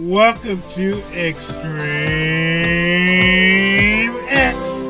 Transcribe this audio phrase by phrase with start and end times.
[0.00, 1.58] Welcome to Extreme
[4.28, 4.88] X.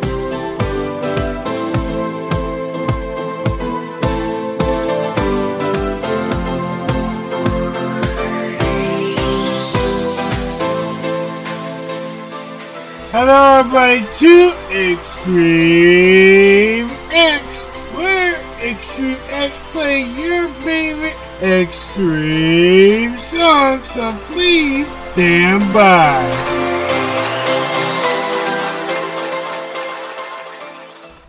[13.10, 14.52] Hello, everybody, to
[14.92, 17.64] Extreme X,
[17.94, 26.22] where Extreme X play your favorite extreme song, so please stand by.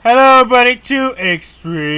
[0.03, 1.89] Hello, everybody, to Extreme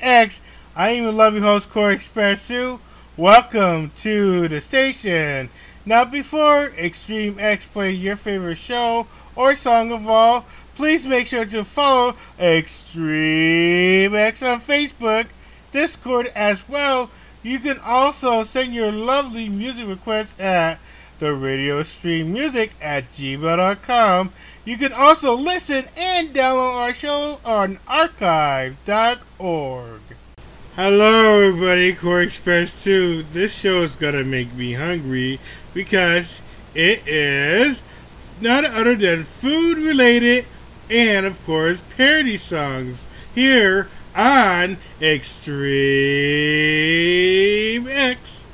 [0.00, 0.40] X.
[0.74, 2.80] I am your lovely host, Corey Express 2.
[3.18, 5.50] Welcome to the station.
[5.84, 10.46] Now, before Extreme X play your favorite show or song of all,
[10.76, 15.26] please make sure to follow Extreme X on Facebook
[15.72, 17.10] Discord as well.
[17.44, 20.78] You can also send your lovely music requests at
[21.18, 24.32] the radio stream music at gmail.com.
[24.64, 28.80] You can also listen and download our show on archive.org.
[30.74, 31.94] Hello, everybody.
[31.94, 33.24] Corey Express 2.
[33.24, 35.38] This show is to make me hungry
[35.74, 36.40] because
[36.74, 37.82] it is
[38.40, 40.46] none other than food related
[40.88, 45.54] and, of course, parody songs here on Extreme
[47.88, 48.44] X.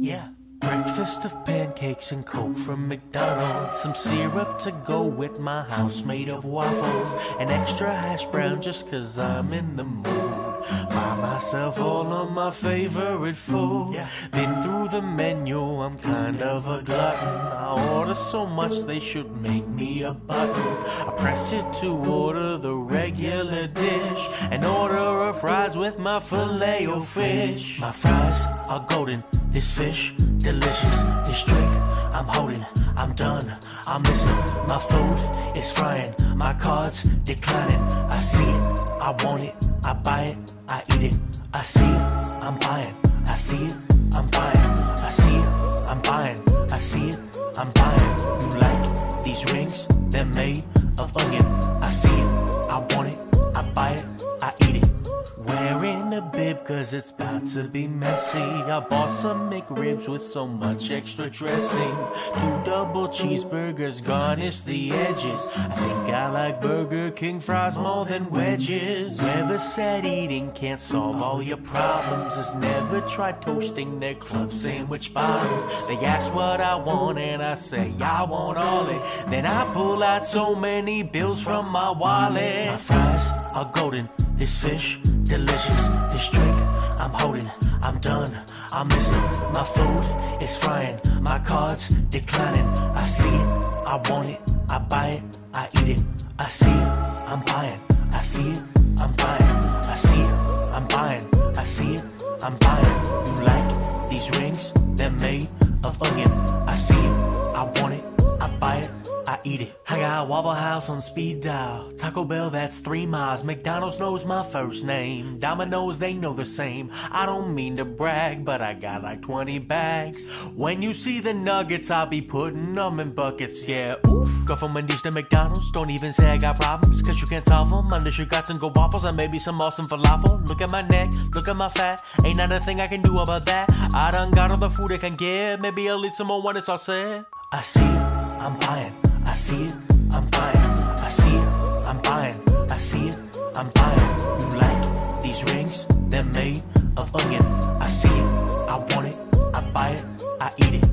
[0.00, 0.28] Yeah.
[0.60, 3.78] Breakfast of pancakes and coke from McDonald's.
[3.78, 7.14] Some syrup to go with my house made of waffles.
[7.38, 10.47] An extra hash brown just cause I'm in the mood.
[10.90, 13.94] Buy myself all of my favorite food.
[13.94, 14.08] Yeah.
[14.32, 17.28] Been through the menu, I'm kind of a glutton.
[17.28, 20.66] I order so much they should make me a button.
[21.08, 24.28] I press it to order the regular dish.
[24.50, 27.80] And order a fries with my filet o fish.
[27.80, 29.22] My fries are golden.
[29.50, 31.02] This fish, delicious.
[31.26, 31.70] This drink,
[32.12, 32.64] I'm holding.
[32.96, 33.56] I'm done.
[33.86, 34.36] I'm missing.
[34.66, 36.14] My food is frying.
[36.36, 37.80] My cards declining.
[38.10, 38.60] I see it.
[39.00, 39.54] I want it.
[39.84, 40.54] I buy it.
[40.68, 41.18] I eat it.
[41.54, 42.02] I see it.
[42.42, 42.94] I'm buying.
[43.26, 43.74] I see it.
[44.14, 44.78] I'm buying.
[45.06, 45.44] I see it.
[45.88, 46.42] I'm buying.
[46.72, 47.18] I see it.
[47.56, 48.20] I'm buying.
[48.40, 49.86] You like these rings?
[50.10, 50.64] They're made
[50.98, 51.44] of onion.
[51.82, 52.28] I see it.
[52.70, 53.18] I want it.
[53.54, 54.04] I buy it.
[54.42, 54.97] I eat it.
[55.36, 58.38] Wearing a bib cause it's about to be messy.
[58.38, 61.96] I bought some McRibs with so much extra dressing.
[62.38, 65.46] Two double cheeseburgers garnish the edges.
[65.56, 69.20] I think I like Burger King fries more than wedges.
[69.20, 75.12] Whoever said eating can't solve all your problems has never tried toasting their club sandwich
[75.12, 75.64] bottoms.
[75.88, 79.02] They ask what I want and I say I want all it.
[79.30, 82.66] Then I pull out so many bills from my wallet.
[82.66, 84.08] My fries are golden.
[84.38, 85.88] This fish, delicious.
[86.12, 86.56] This drink,
[87.00, 87.50] I'm holding.
[87.82, 88.32] I'm done.
[88.70, 89.20] I'm missing.
[89.52, 91.00] My food is frying.
[91.20, 92.66] My cards declining.
[92.94, 93.48] I see it.
[93.84, 94.40] I want it.
[94.68, 95.40] I buy it.
[95.52, 96.04] I eat it.
[96.38, 96.88] I see it.
[97.26, 97.80] I'm buying.
[98.12, 98.62] I see it.
[99.00, 99.50] I'm buying.
[99.84, 100.30] I see it.
[100.72, 101.28] I'm buying.
[101.56, 102.04] I see it.
[102.40, 103.26] I'm buying.
[103.26, 104.72] You like these rings?
[104.94, 105.48] They're made
[105.82, 106.30] of onion.
[106.68, 107.16] I see it.
[107.56, 108.04] I want it.
[108.40, 109.07] I buy it.
[109.28, 109.78] I eat it.
[109.86, 111.92] I got Waffle House on speed dial.
[111.98, 113.44] Taco Bell, that's three miles.
[113.44, 115.38] McDonald's knows my first name.
[115.38, 116.90] Domino's, they know the same.
[117.12, 120.24] I don't mean to brag, but I got like 20 bags.
[120.56, 123.96] When you see the nuggets, I'll be putting them in buckets, yeah.
[124.08, 124.30] Oof.
[124.46, 125.70] Go from Wendy's to McDonald's.
[125.72, 127.86] Don't even say I got problems, cause you can't solve them.
[127.92, 130.48] Unless you got some good waffles and maybe some awesome falafel.
[130.48, 132.02] Look at my neck, look at my fat.
[132.24, 133.68] Ain't not a thing I can do about that.
[133.92, 135.60] I done got all the food I can get.
[135.60, 137.26] Maybe I'll eat some more when it's all said.
[137.50, 138.00] I see it,
[138.42, 138.92] I'm buying.
[139.24, 139.74] I see it,
[140.12, 140.58] I'm buying.
[141.00, 141.44] I see it,
[141.86, 142.38] I'm buying.
[142.70, 143.18] I see it,
[143.56, 144.20] I'm buying.
[144.40, 145.86] You like these rings?
[146.10, 146.62] They're made
[146.98, 147.42] of onion.
[147.80, 148.28] I see it,
[148.68, 149.18] I want it.
[149.54, 150.04] I buy it,
[150.42, 150.88] I eat it.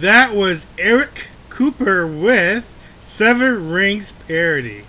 [0.00, 4.84] That was Eric Cooper with Seven Rings Parody.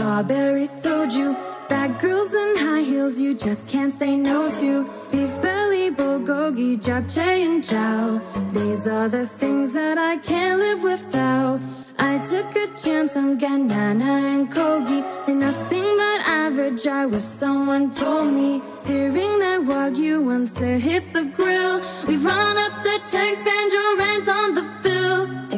[0.00, 1.36] Strawberry soju.
[1.68, 4.84] Bad girls in high heels you just can't say no to.
[5.12, 8.18] Beef belly, bulgogi, japchae and chow.
[8.48, 11.60] These are the things that I can't live without.
[11.98, 15.00] I took a chance on Ganana and Kogi.
[15.28, 18.62] And nothing but average, I wish someone told me.
[18.86, 21.76] Searing that wagyu once it hits the grill.
[22.08, 25.49] We run up the check, spend your rent on the bill.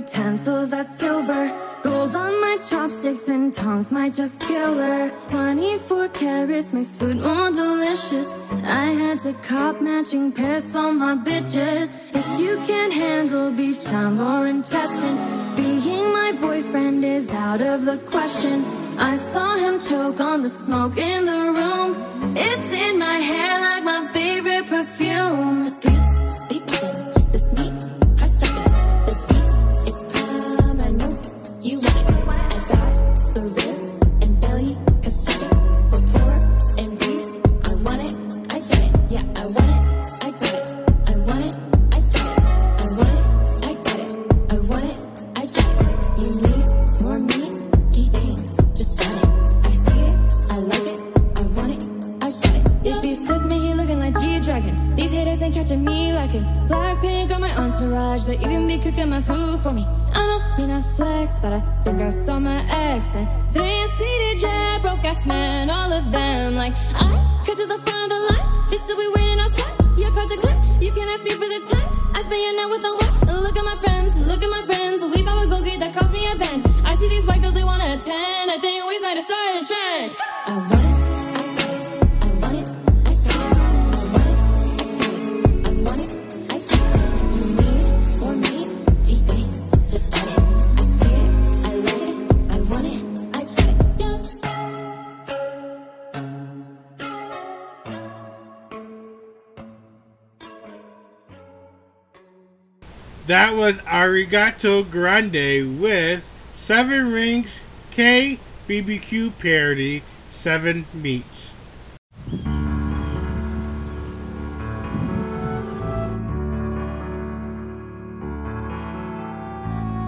[0.00, 1.44] Utensils that's silver.
[1.82, 5.10] Gold on my chopsticks and tongs might just kill her.
[5.28, 8.28] 24 carats makes food more delicious.
[8.82, 11.86] I had to cop matching pairs for my bitches.
[12.20, 15.18] If you can't handle beef tongue or intestine,
[15.56, 18.64] being my boyfriend is out of the question.
[18.98, 21.90] I saw him choke on the smoke in the room.
[22.36, 25.89] It's in my hair like my favorite perfume.
[55.00, 56.44] These haters ain't catching me lacking.
[56.68, 59.84] Blackpink on my entourage, they even be cooking my food for me.
[60.12, 63.06] I don't mean I flex, but I think I saw my ex.
[63.14, 66.54] And the jet, broke ass man, all of them.
[66.54, 69.98] Like I cut to the front of the line, they still be waiting outside.
[69.98, 71.99] Your cards are clear, you can't ask me for the time.
[72.30, 73.42] Spend your with a?
[73.42, 75.04] Look at my friends, look at my friends.
[75.04, 76.64] We bout a go get that cost me a bend.
[76.84, 78.52] I see these white girls, they wanna attend.
[78.52, 80.16] I think we might have started a trend.
[80.46, 80.89] I want
[103.30, 107.60] That was Arigato Grande with Seven Rings
[107.92, 111.54] K BBQ parody Seven Meats.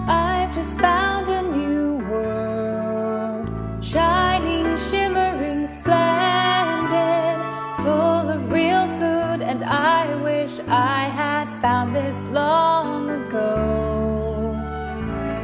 [0.05, 3.47] I've just found a new world,
[3.81, 7.39] shining, shimmering, splendid,
[7.77, 14.53] full of real food, and I wish I had found this long ago.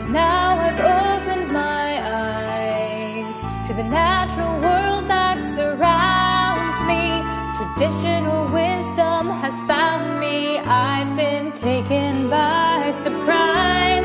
[0.09, 3.38] Now I've opened my eyes
[3.68, 7.03] to the natural world that surrounds me.
[7.59, 10.59] Traditional wisdom has found me.
[10.59, 13.99] I've been taken by surprise.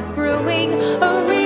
[0.00, 0.72] Broth brewing?
[0.72, 1.43] A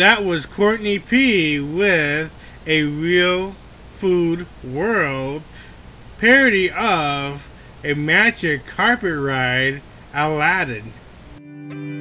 [0.00, 2.32] That was Courtney P with
[2.66, 3.52] a Real
[3.98, 5.42] Food World
[6.18, 7.50] parody of
[7.84, 9.82] a magic carpet ride,
[10.14, 10.94] Aladdin.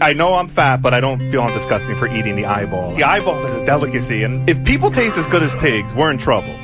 [0.02, 2.96] I know I'm fat, but I don't feel I'm disgusting for eating the eyeball.
[2.96, 6.20] The eyeball's are a delicacy, and if people taste as good as pigs, we're in
[6.20, 6.58] trouble.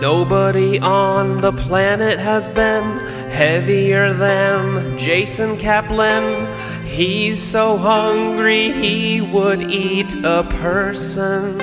[0.00, 2.98] Nobody on the planet has been
[3.30, 6.84] heavier than Jason Kaplan.
[6.86, 11.60] He's so hungry he would eat a person.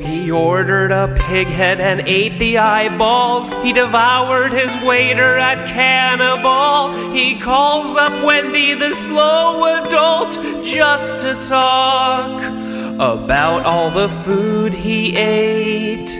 [0.00, 3.48] He ordered a pig head and ate the eyeballs.
[3.64, 7.12] He devoured his waiter at Cannibal.
[7.12, 15.16] He calls up Wendy, the slow adult, just to talk about all the food he
[15.16, 16.16] ate.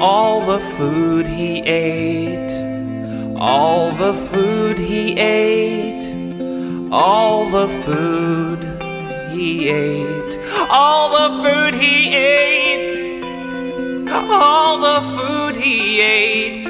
[0.00, 2.50] All the food he ate.
[3.36, 6.90] All the food he ate.
[6.90, 8.64] All the food
[9.32, 10.38] he ate.
[10.70, 14.08] All the food he ate.
[14.10, 16.66] All the food he ate.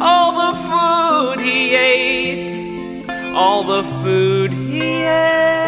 [0.00, 3.04] All the food he ate.
[3.34, 5.63] All the food he ate.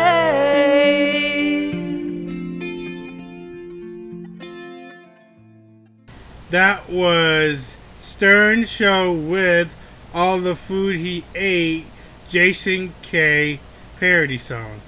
[6.57, 9.77] That was Stern Show with
[10.15, 11.85] All the Food He Ate,
[12.31, 13.61] Jason K.
[14.01, 14.81] parody song.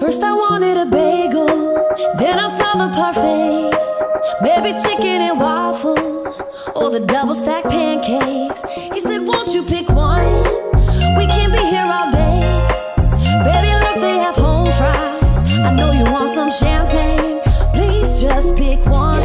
[0.00, 1.46] First I wanted a bagel,
[2.16, 3.76] then I saw the parfait.
[4.40, 6.42] Maybe chicken and waffles,
[6.74, 8.64] or the double stacked pancakes.
[8.94, 10.24] He said, Won't you pick one?
[11.18, 12.40] We can't be here all day.
[13.44, 15.42] Baby, look, they have home fries.
[15.60, 17.49] I know you want some champagne.
[18.30, 19.22] Just pick one.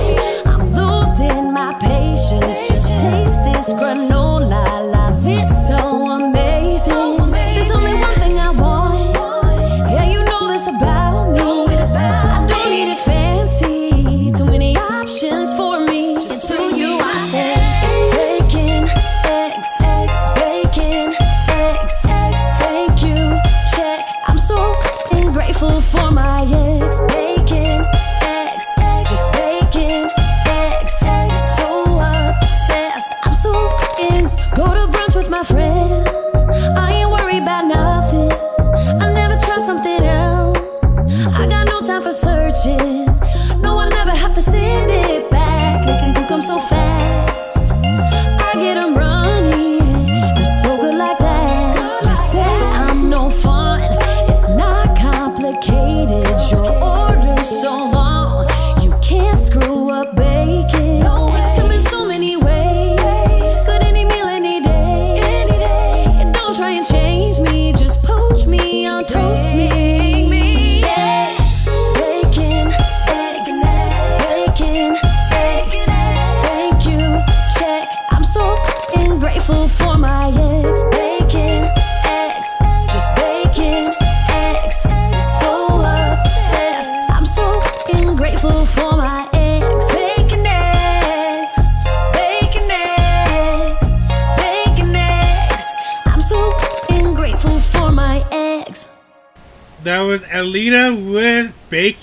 [0.48, 2.68] I'm losing my patience.
[2.68, 4.92] Just taste this granola.
[4.92, 7.45] Love it so amazing.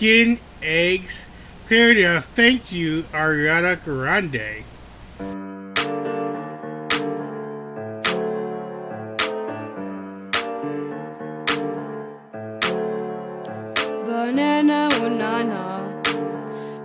[0.05, 1.29] Eggs,
[1.69, 4.65] parody of Thank You, Ariana Grande.
[14.05, 16.03] Banana oh, banana.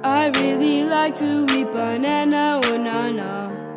[0.03, 3.73] I really like to eat banana oh, banana.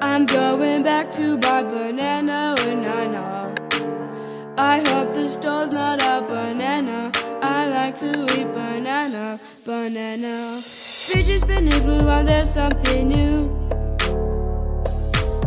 [0.00, 3.52] I'm going back to buy banana oh, banana.
[4.56, 7.23] I hope the store's not a banana.
[7.74, 10.60] Like to eat banana banana.
[10.62, 13.48] Fidget spinners move on, there's something new.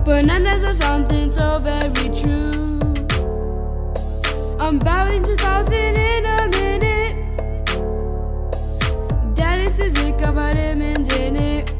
[0.03, 2.81] Bananas are something so very true.
[4.59, 7.15] I'm bowing 2000 in a minute.
[9.33, 11.71] Daddy says it got vitamins in it.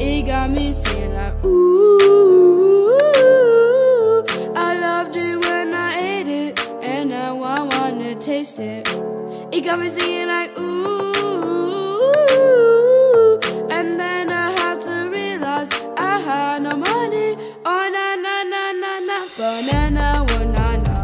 [0.00, 2.94] It got me saying like, ooh.
[4.54, 8.88] I loved it when I ate it, and now I wanna taste it.
[9.56, 11.12] It got me singing like, ooh.
[13.70, 17.36] And then I had to realize I had no money.
[17.64, 20.96] Oh na na na na na, banana, banana.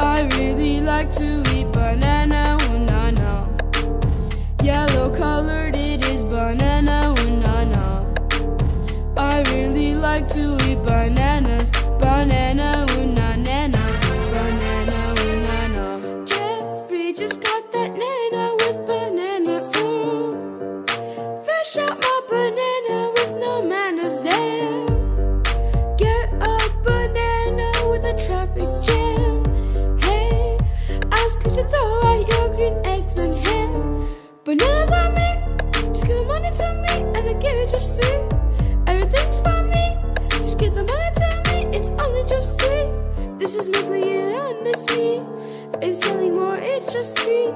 [0.00, 3.46] I really like to eat banana, banana.
[4.62, 8.06] Yellow colored, it is banana, banana.
[9.18, 12.67] I really like to eat bananas, banana, banana, banana, banana.
[37.28, 38.20] gonna give it just three.
[38.86, 39.96] Everything's for me.
[40.30, 41.76] Just give the money to me.
[41.76, 42.88] It's only just three.
[43.38, 45.20] This is Miss Lee and it's me.
[45.82, 47.48] If selling more, it's just three.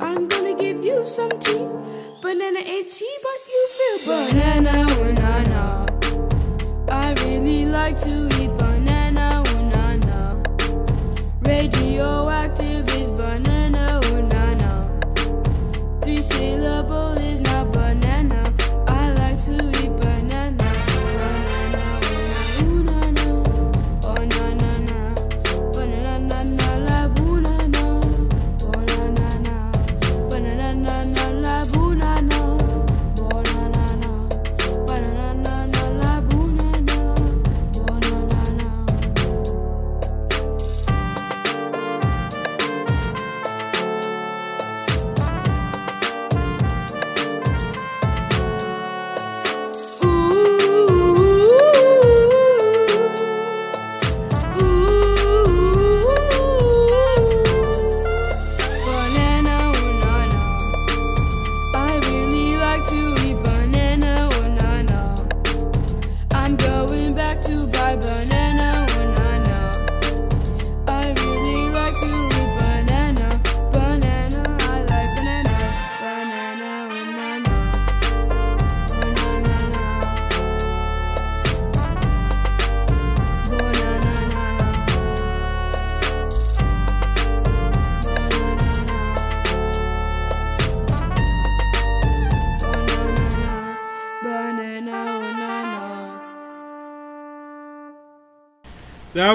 [0.00, 1.66] I'm gonna give you some tea.
[2.22, 5.86] Banana ain't tea, but you feel banana banana.
[6.88, 10.42] I really like to eat banana banana.
[11.42, 12.77] Radioactive.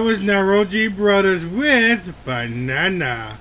[0.04, 3.38] Was Naroji Brothers with Banana.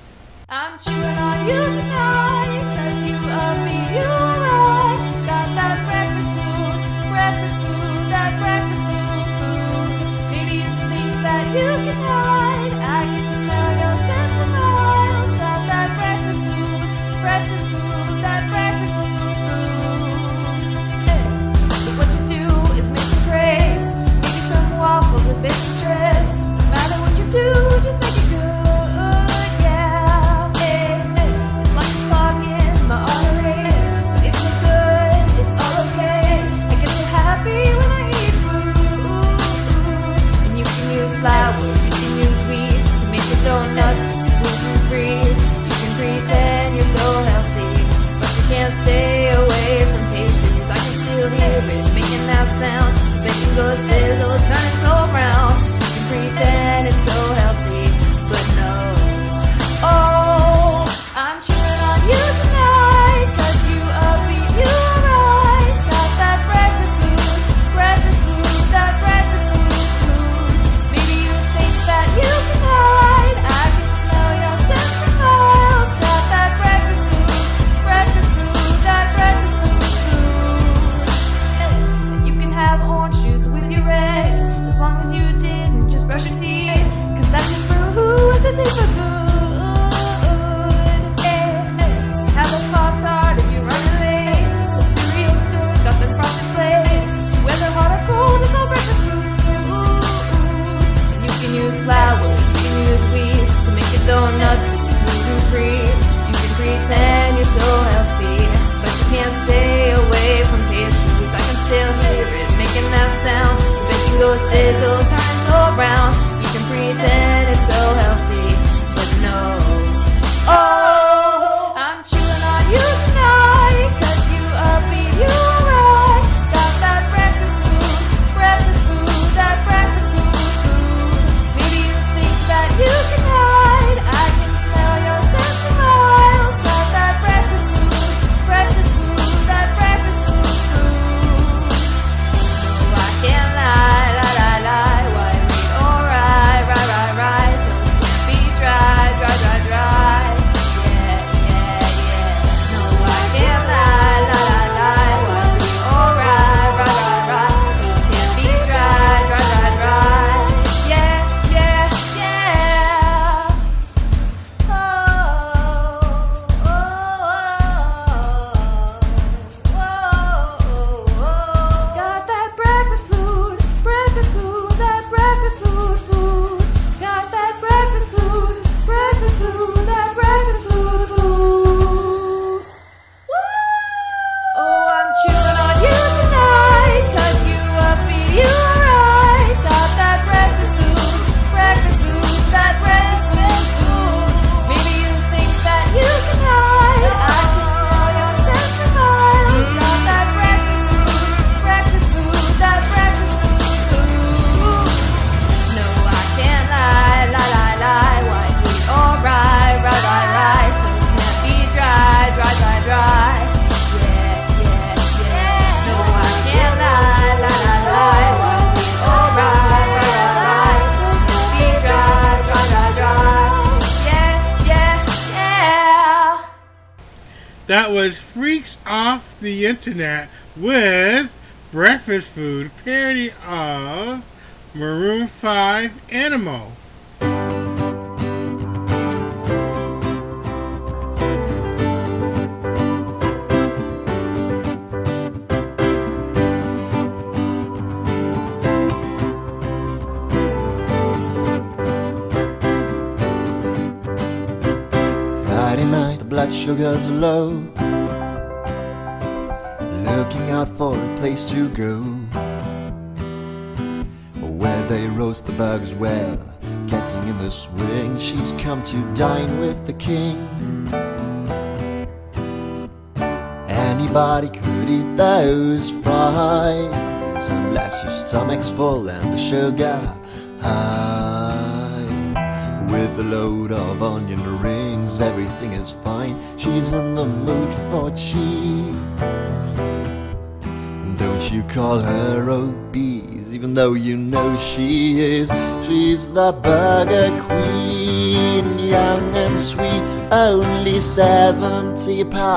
[53.55, 53.82] Bacon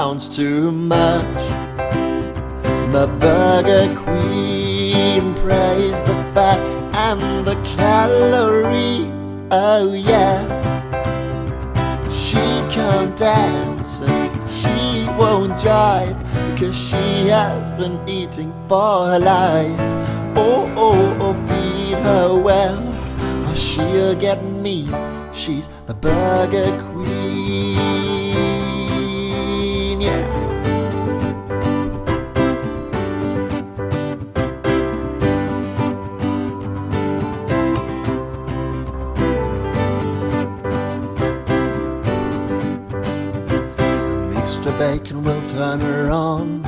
[0.05, 1.23] 70 pounds too much.
[2.91, 6.59] The burger queen, praise the fat
[6.93, 9.37] and the calories.
[9.49, 10.37] Oh yeah,
[12.11, 16.17] she can't dance and she won't jive
[16.53, 19.79] because she has been eating for her life.
[20.37, 22.79] Oh oh oh, feed her well,
[23.49, 24.87] or she'll get me.
[25.33, 27.94] She's the burger queen.
[30.05, 30.35] Yeah.
[44.77, 46.61] Bacon will turn her on.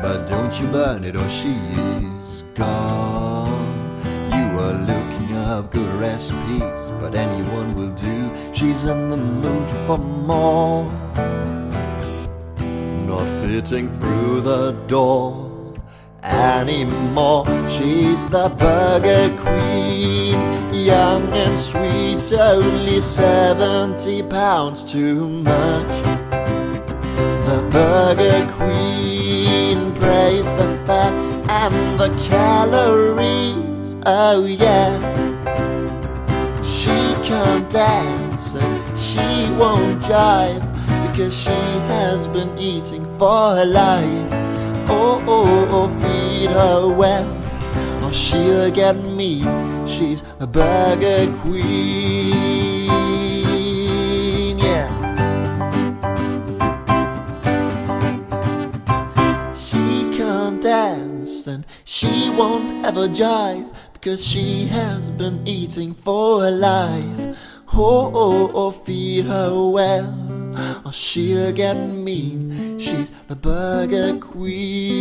[0.00, 1.56] But don't you burn it or she
[2.28, 4.00] is gone.
[4.30, 8.30] You are looking up good recipes, but anyone will do.
[8.54, 10.90] She's in the mood for more.
[13.06, 15.74] Not fitting through the door
[16.22, 17.44] anymore.
[17.68, 20.38] She's the burger queen,
[20.72, 26.04] young and sweet, only 70 pounds too much.
[27.48, 31.12] The burger queen, praise the fat
[31.64, 33.94] and the calories.
[34.06, 35.13] Oh yeah.
[37.24, 40.62] Can't dance and she won't jive
[41.10, 41.50] because she
[41.88, 44.30] has been eating for her life.
[44.90, 47.26] Oh, oh, oh, feed her well,
[48.04, 49.42] or she'll get me.
[49.88, 51.78] She's a burger queen,
[54.58, 54.88] yeah.
[59.56, 63.66] She can't dance and she won't ever jive
[64.04, 67.38] because she has been eating for her life.
[67.72, 70.12] Oh, oh, oh, feed her well,
[70.84, 72.78] or she'll get mean.
[72.78, 74.92] She's the burger queen,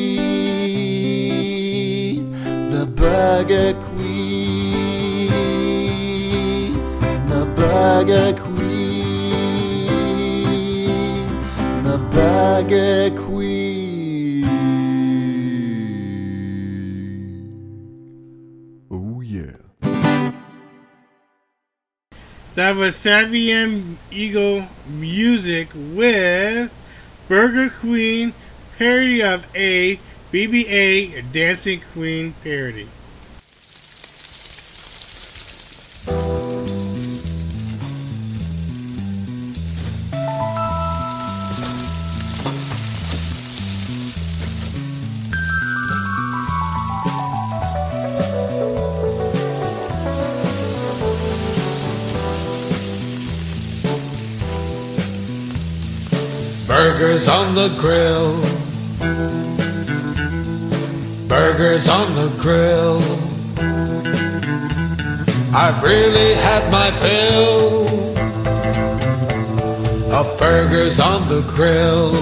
[2.72, 5.28] the burger queen,
[7.28, 9.74] the burger queen,
[11.84, 13.63] the burger queen.
[22.56, 26.72] That was Fabian Eagle Music with
[27.28, 28.34] Burger Queen
[28.78, 30.00] parody of a
[30.32, 32.90] BBA Dancing Queen parody.
[57.04, 58.38] Burgers on the grill.
[61.28, 63.02] Burgers on the grill.
[65.54, 67.88] I've really had my fill
[70.14, 72.14] of burgers on the grill.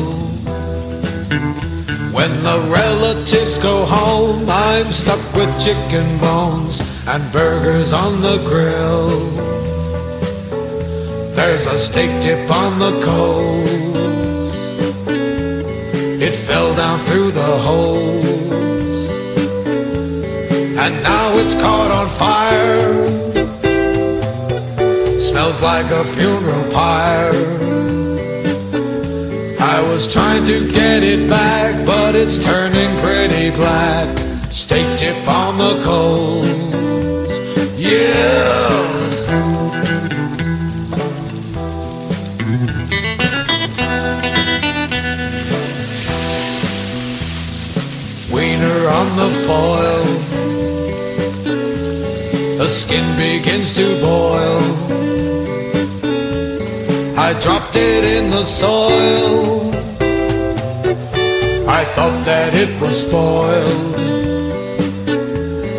[2.12, 9.30] When the relatives go home, I'm stuck with chicken bones and burgers on the grill.
[11.36, 14.41] There's a steak tip on the coals.
[16.24, 19.10] It fell down through the holes.
[20.78, 23.10] And now it's caught on fire.
[25.20, 27.34] Smells like a funeral pyre.
[29.60, 34.08] I was trying to get it back, but it's turning pretty black.
[34.52, 36.48] Steak tip on the coals.
[37.80, 39.11] Yeah.
[49.16, 50.06] The foil.
[52.58, 54.62] The skin begins to boil.
[57.18, 59.72] I dropped it in the soil.
[61.68, 63.92] I thought that it was spoiled.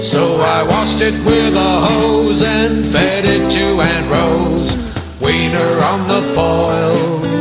[0.01, 4.77] So I washed it with a hose and fed it to Aunt Rose.
[5.21, 7.32] Wiener on the foil.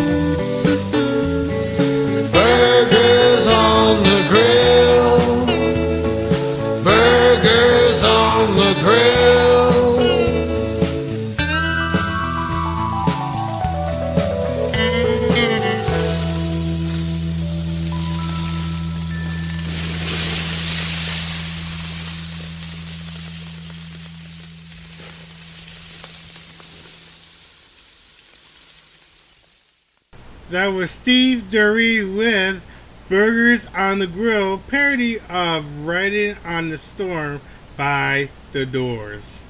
[30.82, 32.66] Was Steve Dury with
[33.08, 37.40] Burgers on the Grill, parody of Riding on the Storm
[37.78, 39.42] by The Doors.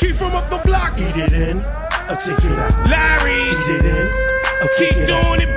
[0.00, 0.98] Keith from up the block.
[0.98, 2.90] Eat it in, or take it out.
[2.90, 3.70] Larry's.
[3.70, 5.51] Eat it in, or take Keep it doing it,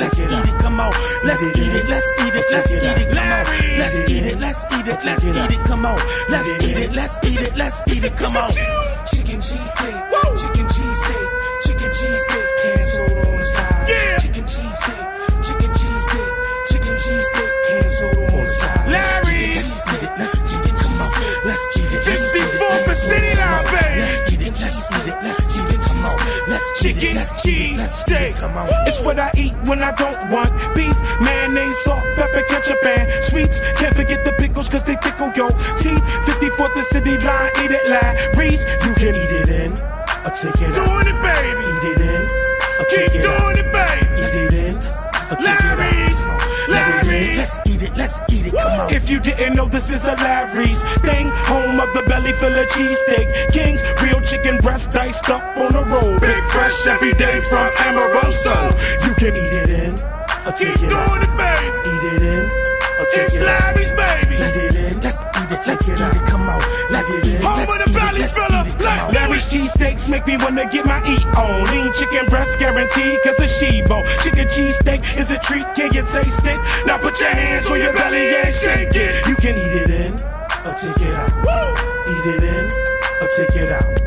[0.00, 0.04] it.
[0.04, 0.58] Let's eat it.
[0.60, 0.92] Come on.
[1.24, 1.88] Let's eat it.
[1.88, 2.46] Let's eat it.
[2.50, 3.10] Let's eat it.
[3.12, 3.44] Come on.
[3.78, 4.40] Let's eat it.
[4.40, 5.04] Let's eat it.
[5.04, 5.64] Let's eat it.
[5.66, 6.00] Come on.
[6.28, 6.94] Let's eat it.
[6.94, 7.58] Let's eat it.
[7.58, 8.16] Let's eat it.
[8.16, 8.50] Come on.
[9.06, 9.96] Chicken cheesesteak.
[10.36, 10.55] Chicken
[26.76, 28.36] chicken cheese steak.
[28.86, 33.60] It's what I eat when I don't want beef, mayonnaise, salt, pepper, ketchup, and sweets.
[33.78, 36.02] Can't forget the pickles cause they tickle your teeth.
[36.28, 38.64] 54th the city line, eat it Larry's.
[38.84, 40.86] You can eat it in or take it out.
[40.86, 41.62] Doing it, baby.
[41.72, 42.22] Eat it in
[42.80, 43.40] or take it out.
[43.40, 44.22] doing it, baby.
[44.22, 45.75] Eat it in or take it out.
[47.46, 47.96] Let's eat it.
[47.96, 48.54] Let's eat it.
[48.58, 48.92] Come on.
[48.92, 51.30] If you didn't know, this is a Larry's thing.
[51.46, 53.52] Home of the belly full of cheesesteak.
[53.52, 56.18] Kings, real chicken breast diced up on the roll.
[56.18, 58.56] Big fresh every day from Amoroso.
[59.06, 59.94] You can eat it in
[60.44, 61.22] I'll take Keep it out.
[61.22, 61.66] it, baby.
[61.86, 62.35] Eat it in
[63.24, 64.36] it's it Larry's, baby.
[64.38, 65.02] Let's eat it.
[65.02, 65.66] Let's eat it.
[65.66, 66.26] Let's eat it.
[66.26, 66.46] Come.
[66.90, 67.40] Let's eat it.
[67.42, 69.12] Home of the of black.
[69.12, 71.64] Larry's cheesesteaks make me wanna get my eat on.
[71.70, 74.04] Lean chicken breast guaranteed cause it's she-bone.
[74.22, 75.66] Chicken cheesesteak is a treat.
[75.74, 76.58] Can you taste it?
[76.86, 79.26] Now put your hands on your belly and shake it.
[79.26, 80.12] You can eat it in
[80.64, 81.32] or take it out.
[82.08, 82.64] Eat it in
[83.20, 84.05] or take it out.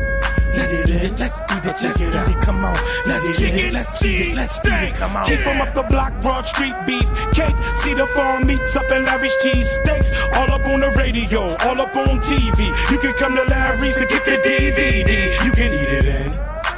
[0.60, 2.76] Let's eat it, let's eat it, let's eat it, come on.
[3.06, 5.24] Let's eat it, let's eat it, let's eat it, come on.
[5.24, 9.06] Keith from up the block, Broad Street beef, cake, see the farm meats up in
[9.06, 10.12] Larry's cheese steaks.
[10.34, 12.68] All up on the radio, all up on TV.
[12.92, 15.46] You can come to Larry's to get the DVD.
[15.46, 16.28] You can eat it in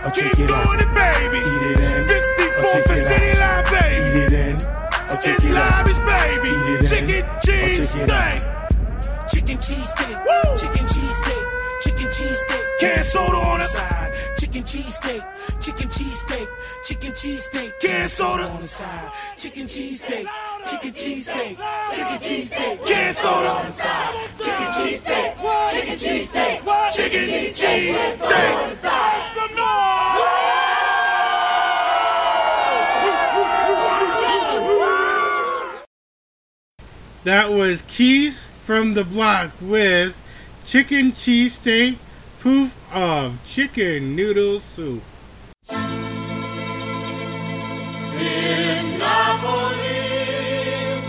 [0.07, 0.79] or take it out.
[0.79, 1.43] it, baby.
[1.43, 2.07] Eat it in.
[2.07, 3.99] 54 for City Line, baby.
[3.99, 4.55] Eat it in
[5.11, 5.91] or it's it out.
[5.91, 6.55] It's Larry's, baby.
[6.55, 8.41] Eat it in Chicken cheese take it out.
[8.41, 9.29] steak.
[9.29, 10.17] Chicken cheese steak.
[10.55, 11.47] Chicken cheese steak.
[11.83, 12.72] Chicken cheese steak.
[12.83, 14.13] Can soda on the side.
[14.37, 14.99] Chicken cheese.
[15.61, 16.27] Chicken cheese.
[16.83, 17.49] Chicken cheese.
[17.81, 19.13] Can soda on the side.
[19.39, 20.03] Chicken cheese.
[20.03, 21.31] Chicken cheese.
[21.93, 22.51] Chicken cheese.
[22.85, 24.15] Can soda on the side.
[24.43, 25.03] Chicken cheese.
[25.73, 26.63] Chicken cheese steak.
[26.91, 28.75] Chicken cheese steak.
[28.83, 29.57] Some
[37.23, 40.21] That was Keith from the block with
[40.67, 41.97] chicken cheesesteak,
[42.43, 45.01] proof of chicken noodle soup.
[45.71, 45.79] In
[48.99, 50.01] Napoli,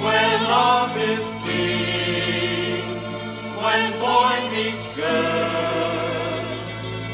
[0.04, 2.86] where love is king,
[3.64, 6.30] when boy meets girl,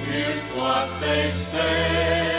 [0.03, 2.38] here's what they say.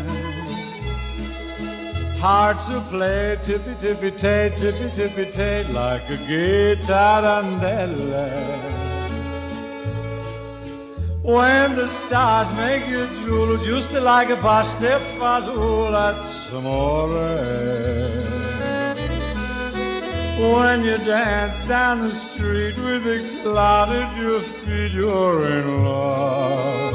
[2.21, 8.27] Hearts will play tippy tippy tay, tippy tippy tay, like a guitarandella.
[11.23, 17.07] When the stars make you drool, just like a pasta fazool, that's amore.
[20.53, 26.93] When you dance down the street with a cloud at your feet, you're in love.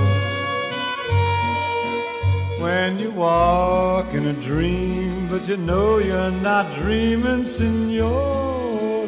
[2.61, 9.07] When you walk in a dream, but you know you're not dreaming, signore.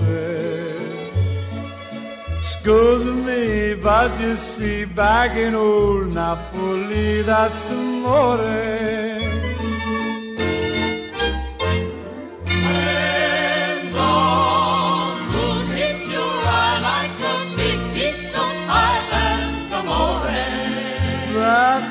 [2.42, 9.18] Scusa me, but you see, back in old Napoli, that's amore.
[21.38, 21.84] When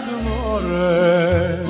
[0.63, 1.66] the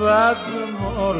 [0.00, 1.12] That's amore.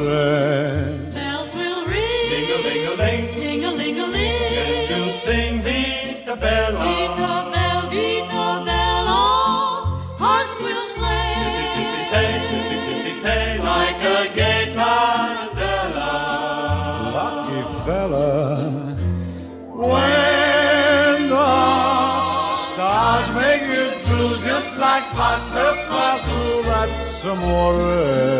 [1.12, 2.28] Bells will ring.
[2.32, 3.24] Ding-a-ling-a-ling.
[3.34, 4.56] Ding-a-ling-a-ling.
[4.56, 6.80] And you sing Vita Bella.
[6.88, 9.20] Vita Bella, Vita Bella.
[10.16, 11.28] Hearts will play.
[11.76, 16.12] Tippy-tay, tippy-tippy-tay, like a gay tarantella.
[17.18, 18.28] Lucky fella.
[19.76, 21.52] When the
[22.64, 28.39] stars make it blue, just like pasta fazool, that's amore.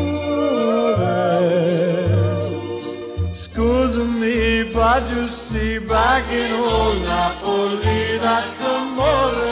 [8.59, 9.45] Amore.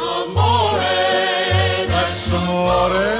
[0.00, 0.80] Amore.
[2.32, 3.10] Amore.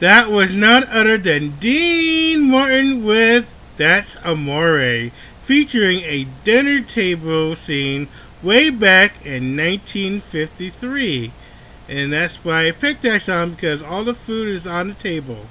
[0.00, 5.12] That was none other than Dean Martin with That's Amore,
[5.44, 8.08] featuring a dinner table scene
[8.42, 11.30] way back in 1953.
[11.88, 15.46] And that's why I picked that song because all the food is on the table.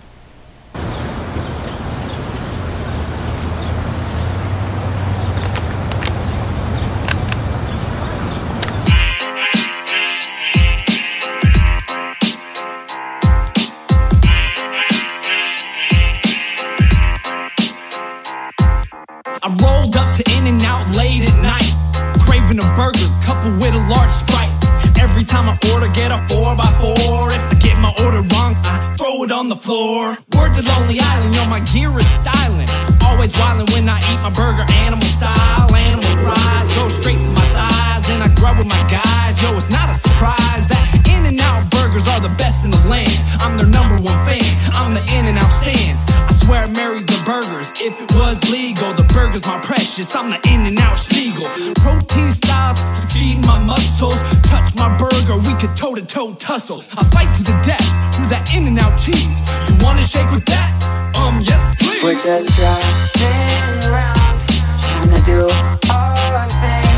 [29.45, 30.17] On the floor.
[30.33, 32.69] Word to Lonely Island, yo, my gear is styling.
[33.05, 36.67] Always wildin' when I eat my burger, animal style, animal fries.
[36.73, 39.37] Go straight to my thighs, and I grub with my guys.
[39.41, 40.81] Yo, it's not a surprise that
[41.13, 43.13] In and Out burgers are the best in the land.
[43.37, 44.41] I'm their number one fan.
[44.73, 45.93] I'm the In and Out stand.
[46.25, 47.69] I swear I married the burgers.
[47.81, 50.15] If it was legal, the burger's my precious.
[50.15, 51.47] I'm the In and Out Spiegel.
[51.81, 54.19] Protein style to feed my muscles.
[54.43, 56.83] Touch my burger, we could toe to toe tussle.
[56.97, 59.41] I fight to the death through that In and Out cheese.
[59.67, 60.69] You wanna shake with that?
[61.17, 62.03] Um, yes, please.
[62.03, 64.37] We're just driving around,
[64.85, 65.41] trying to do
[65.89, 66.89] our thing.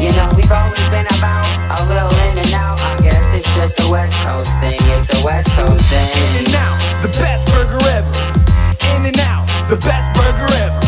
[0.00, 1.44] You know, we've always been about
[1.76, 2.80] a little in and out.
[2.80, 4.80] I guess it's just a West Coast thing.
[4.96, 6.08] It's a West Coast thing.
[6.24, 8.33] In and Out, the best burger ever.
[9.04, 10.80] In and Out, the best burger ever.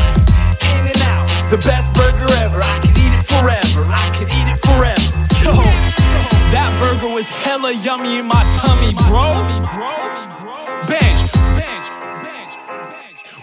[0.73, 2.65] In and Out, the best burger ever.
[2.65, 3.85] I could eat it forever.
[3.93, 5.05] I could eat it forever.
[5.45, 5.53] Yo,
[6.49, 9.45] that burger was hella yummy in my tummy, bro.
[10.89, 11.29] Bench,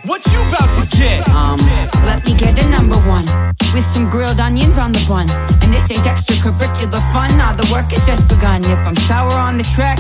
[0.09, 1.21] what you about to get?
[1.30, 1.61] Um,
[2.09, 3.30] let me get a number one
[3.78, 5.30] with some grilled onions on the bun.
[5.61, 8.65] And this ain't extracurricular fun, nah, the work has just begun.
[8.65, 9.99] If I'm sour on the track,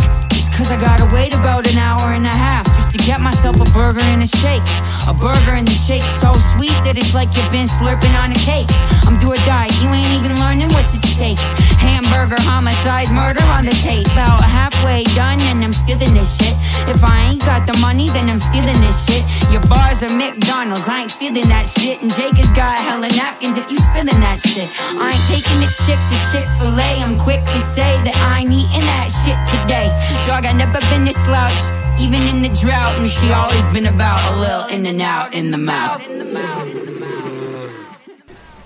[0.57, 3.65] cause I gotta wait about an hour and a half just to get myself a
[3.71, 4.63] burger and a shake.
[5.07, 8.39] A burger and the shake so sweet that it's like you've been slurping on a
[8.45, 8.69] cake.
[9.13, 11.37] I'm do or die, you ain't even learning what's at stake.
[11.77, 14.09] Hamburger, homicide, murder on the tape.
[14.09, 16.57] About halfway done and I'm stealing this shit.
[16.89, 19.21] If I ain't got the money, then I'm stealing this shit.
[19.53, 22.01] Your bars are McDonald's, I ain't feeling that shit.
[22.01, 24.65] And Jake has got hella napkins if you spilling that shit.
[24.97, 26.89] I ain't taking the chick to Chick fil A.
[27.05, 29.93] I'm quick to say that I ain't eating that shit today.
[30.25, 31.61] Dog, I never been this slouch,
[32.01, 32.97] even in the drought.
[32.97, 36.01] And she always been about a little in and out in the mouth.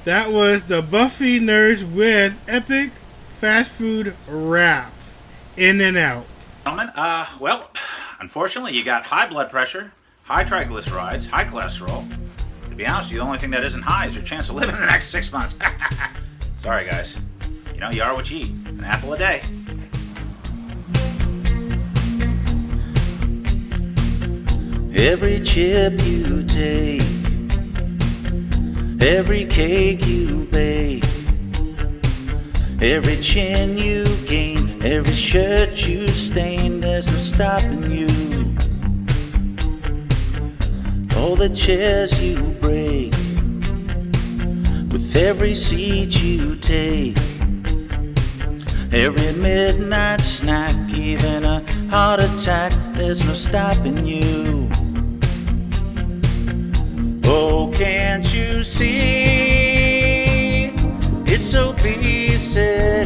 [0.07, 2.91] That was the Buffy Nerds with Epic
[3.41, 4.89] Fast Food Wrap.
[5.57, 6.25] In and Out.
[6.63, 7.69] Gentlemen, uh, well,
[8.21, 9.91] unfortunately, you got high blood pressure,
[10.23, 12.09] high triglycerides, high cholesterol.
[12.69, 14.55] To be honest, with you, the only thing that isn't high is your chance of
[14.55, 15.55] living the next six months.
[16.61, 17.17] Sorry, guys.
[17.73, 18.51] You know, you are what you eat.
[18.67, 19.41] An apple a day.
[24.95, 27.01] Every chip you take,
[29.01, 31.03] every cake you bake,
[32.81, 38.07] every chin you gain, every shirt you stain, there's no stopping you.
[41.17, 43.11] All the chairs you break,
[44.91, 47.17] with every seat you take.
[48.93, 54.69] Every midnight snack, even a heart attack, there's no stopping you.
[57.25, 58.36] Oh, can't you
[58.67, 60.65] see?
[61.25, 62.97] It's obesity.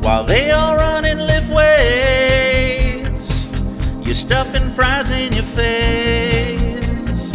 [0.00, 3.46] While they all run and lift weights,
[4.04, 7.32] you're stuffing fries in your face.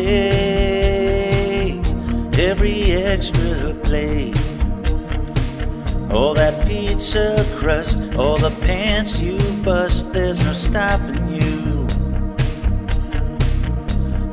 [2.38, 4.38] every extra plate.
[6.10, 11.59] All that pizza crust, all the pants you bust, there's no stopping you.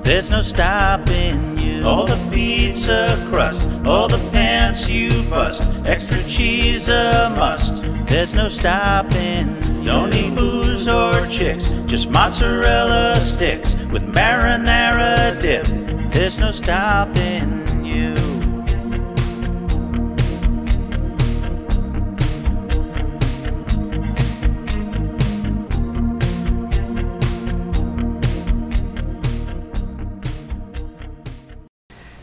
[0.08, 1.86] There's no stopping you.
[1.86, 7.84] All the pizza crust, all the pants you bust, extra cheese a must.
[8.08, 9.60] There's no stopping.
[9.84, 15.68] Don't eat booze or chicks, just mozzarella sticks with marinara dip.
[16.14, 18.27] There's no stopping you.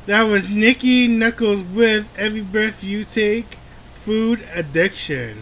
[0.07, 3.57] That was Nikki Knuckles with Every Breath You Take,
[4.05, 5.39] Food Addiction.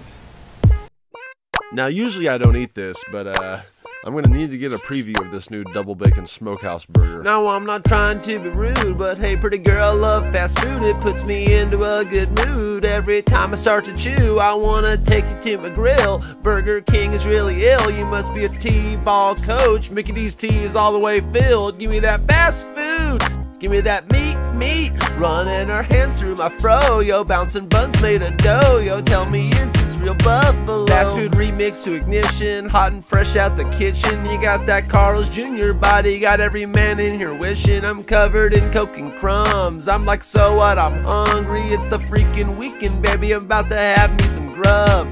[1.73, 3.59] Now, usually I don't eat this, but uh,
[4.05, 7.25] I'm gonna need to get a preview of this new double bacon smokehouse burger.
[7.25, 10.81] No, I'm not trying to be rude, but hey, pretty girl, I love fast food.
[10.83, 12.85] It puts me into a good mood.
[12.85, 16.23] Every time I start to chew, I wanna take you to my grill.
[16.41, 17.91] Burger King is really ill.
[17.91, 19.91] You must be a T-ball coach.
[19.91, 21.81] Mickey D's tea is all the way filled.
[21.81, 23.42] Give me that fast food.
[23.63, 24.91] Give me that meat, meat.
[25.17, 26.99] Running our hands through my fro.
[26.99, 28.79] Yo, bouncing buns made of dough.
[28.79, 30.85] Yo, tell me, is this real buffalo?
[30.89, 32.69] Fast food remix to ignition.
[32.69, 34.27] Hot and fresh out the kitchen.
[34.27, 35.75] You got that Carl's Jr.
[35.75, 36.19] body.
[36.19, 39.87] Got every man in here wishing I'm covered in coke and crumbs.
[39.87, 40.77] I'm like, so what?
[40.77, 41.61] I'm hungry.
[41.61, 43.31] It's the freaking weekend, baby.
[43.31, 45.09] I'm about to have me some grub.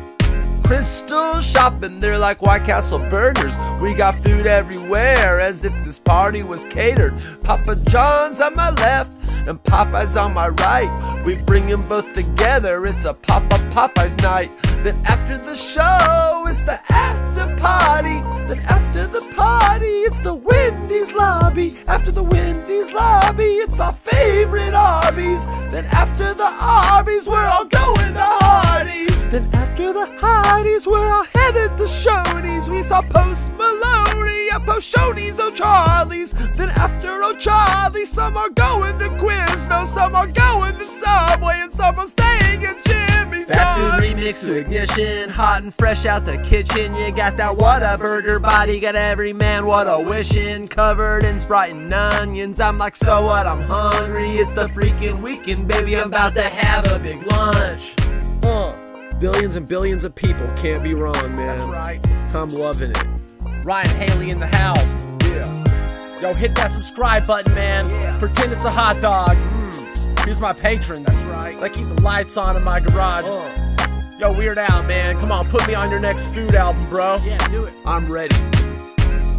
[0.62, 3.56] Krystal shopping, they're like White Castle burgers.
[3.80, 7.14] We got food everywhere, as if this party was catered.
[7.42, 11.19] Papa John's on my left, and Popeye's on my right.
[11.30, 14.52] We bring them both together, it's a Papa Popeye's night.
[14.82, 18.20] Then after the show, it's the after party.
[18.48, 21.76] Then after the party, it's the Wendy's lobby.
[21.86, 25.46] After the Wendy's lobby, it's our favorite Arby's.
[25.70, 29.28] Then after the Arby's, we're all going to Hardee's.
[29.28, 32.68] Then after the Hardee's, we're all headed to Shoney's.
[32.68, 36.32] We saw Post Maloney at Post Shoney's O'Charlie's.
[36.32, 40.84] Then after O'Charlie's, some are going to Quiznos, some are going to
[41.28, 46.24] Subway, and are staying at Jimmy Fast food remix to ignition, hot and fresh out
[46.24, 46.94] the kitchen.
[46.94, 51.92] You got that Whataburger body, got every man what a wishing, covered in Sprite and
[51.92, 52.58] onions.
[52.58, 53.46] I'm like, so what?
[53.46, 54.28] I'm hungry.
[54.30, 55.96] It's the freaking weekend, baby.
[55.96, 57.94] I'm about to have a big lunch.
[58.42, 58.74] Uh,
[59.18, 61.58] billions and billions of people can't be wrong, man.
[61.58, 62.34] That's right.
[62.34, 63.64] I'm loving it.
[63.64, 65.04] Ryan Haley in the house.
[65.24, 66.20] Yeah.
[66.22, 67.90] Yo, hit that subscribe button, man.
[67.90, 68.18] Yeah.
[68.18, 69.36] Pretend it's a hot dog.
[69.36, 69.89] Mm.
[70.24, 71.04] Here's my patrons.
[71.06, 71.58] That's right.
[71.60, 73.24] They keep the lights on in my garage.
[73.26, 74.16] Oh.
[74.18, 75.16] Yo, Weird Al, man.
[75.16, 77.16] Come on, put me on your next food album, bro.
[77.24, 77.74] Yeah, do it.
[77.86, 78.36] I'm ready.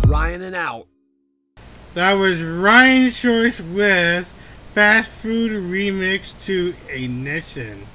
[0.07, 0.88] Ryan and out.
[1.93, 4.34] That was Ryan's choice with
[4.73, 7.86] Fast Food Remix to Ignition.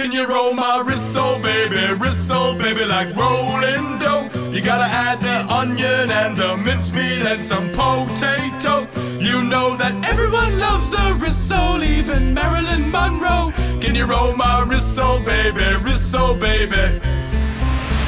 [0.00, 4.30] Can you roll my rissole baby, rissole baby like rolling dough?
[4.50, 8.88] You gotta add the onion and the mincemeat and some potato.
[9.18, 13.52] You know that everyone loves a rissole, even Marilyn Monroe.
[13.82, 16.98] Can you roll my rissole baby, wrist baby?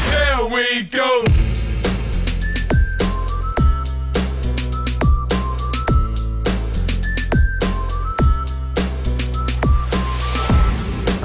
[0.09, 1.52] Here we go.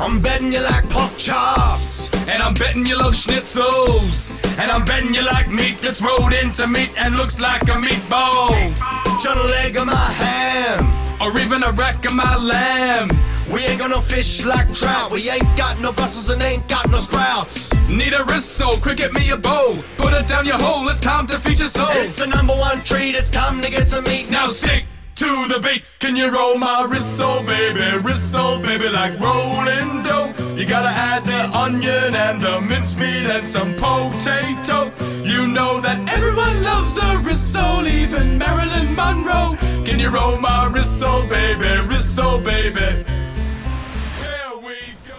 [0.08, 5.14] I'm betting you like pork chops, and I'm betting you love schnitzels, and I'm betting
[5.14, 8.74] you like meat that's rolled into meat and looks like a meatball.
[9.22, 13.10] Just a leg of my ham, or even a rack of my lamb.
[13.52, 15.12] We ain't gonna fish like trout.
[15.12, 17.74] We ain't got no bustles and ain't got no sprouts.
[17.90, 19.78] Need a wrist so cricket me a bow.
[19.98, 21.92] Put it down your hole, it's time to feature soul.
[21.96, 24.32] It's the number one treat, it's time to get some meat.
[24.32, 24.86] Now stick
[25.18, 25.84] to the beat.
[25.98, 30.32] Can you roll my rissole baby, rissole baby like rolling dough?
[30.56, 34.92] You gotta add the onion and the mincemeat and some potato.
[35.24, 39.58] You know that everyone loves a rissole, even Marilyn Monroe.
[39.86, 43.04] Can you roll my rissole baby, rissole baby?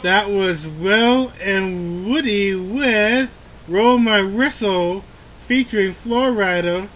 [0.02, 3.36] That was Will and Woody with
[3.66, 5.02] Roll My Whistle
[5.48, 6.88] featuring Flo Rida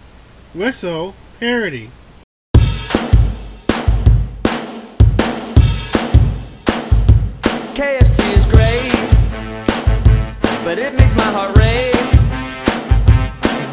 [0.53, 1.89] Whistle parody.
[10.75, 12.13] but it makes my heart race.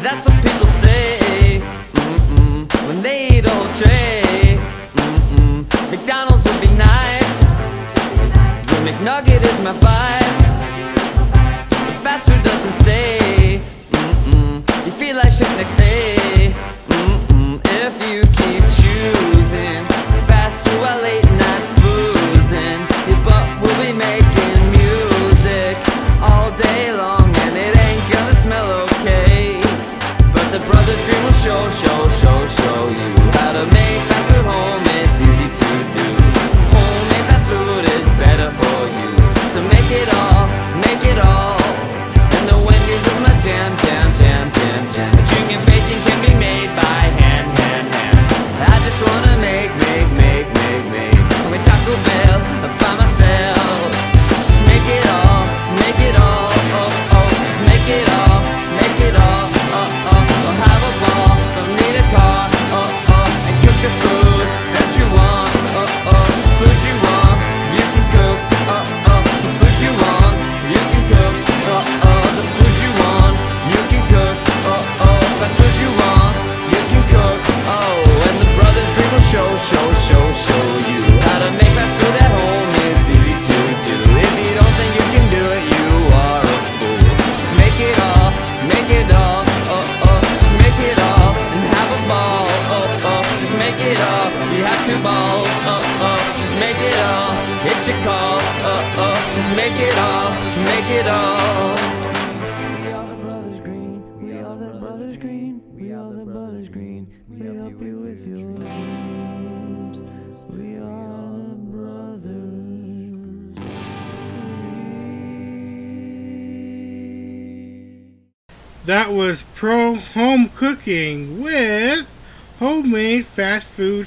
[0.03, 1.59] That's what people say
[1.95, 4.59] mm -mm, when they eat a whole tray.
[5.35, 7.37] Mm McDonald's would be nice.
[8.71, 10.47] The McNugget is my vice.
[11.87, 13.61] The fast food doesn't stay.
[14.85, 16.20] You feel like shit next day.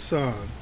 [0.05, 0.53] song.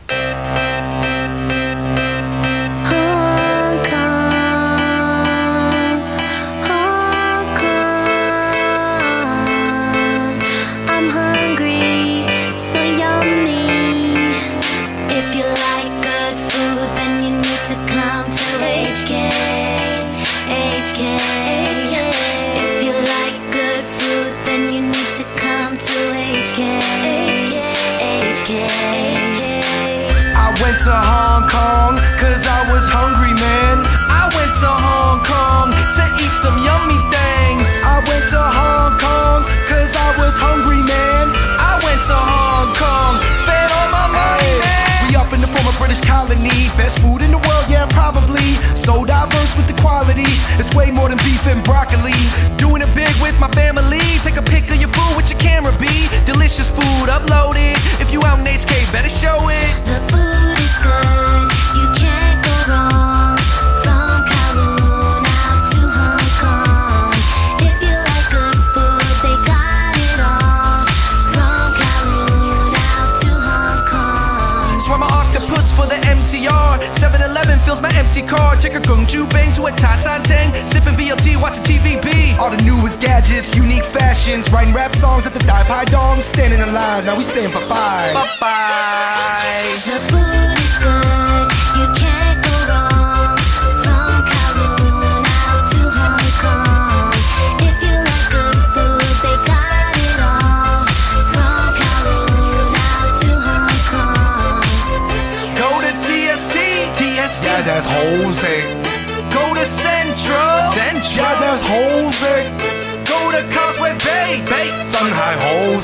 [84.75, 87.05] Rap songs at the dive high dawn, standing in line.
[87.05, 88.15] Now we sing for five.
[88.15, 90.22] Bye bye.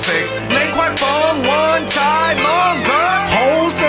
[0.09, 0.13] 食。
[0.49, 1.09] 你快放
[1.43, 2.91] 碗菜芒果，
[3.31, 3.85] 好食。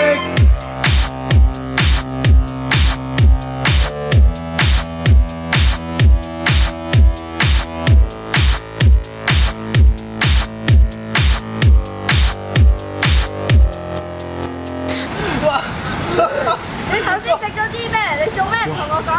[16.92, 18.24] 你頭先食咗啲咩？
[18.24, 19.10] 你做咩唔同我講？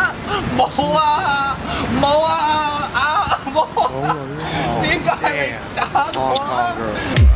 [0.57, 0.59] 冇
[0.97, 1.57] 啊，
[2.01, 2.31] 冇啊，
[2.93, 3.57] 啊冇！
[4.81, 5.09] 點解
[6.01, 7.30] Hong Kong girl.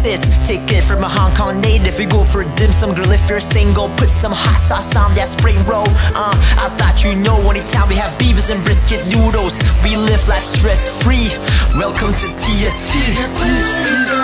[0.00, 0.28] Places.
[0.46, 1.98] Ticket from a Hong Kong native.
[1.98, 3.10] We go for dim sum, girl.
[3.10, 5.88] If you're single, put some hot sauce on that spring roll.
[6.14, 7.38] Uh, I thought you know.
[7.50, 11.28] Anytime we have beavers and brisket noodles, we live life stress free.
[11.78, 14.19] Welcome to TST.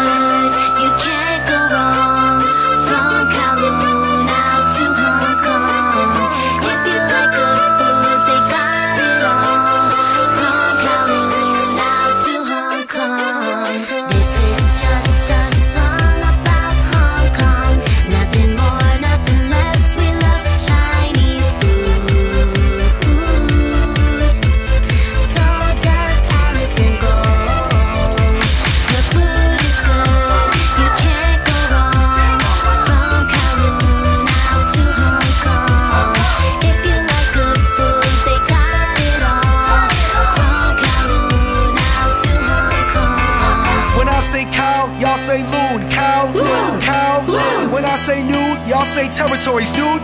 [49.45, 49.71] say territories.
[49.73, 50.01] Nude,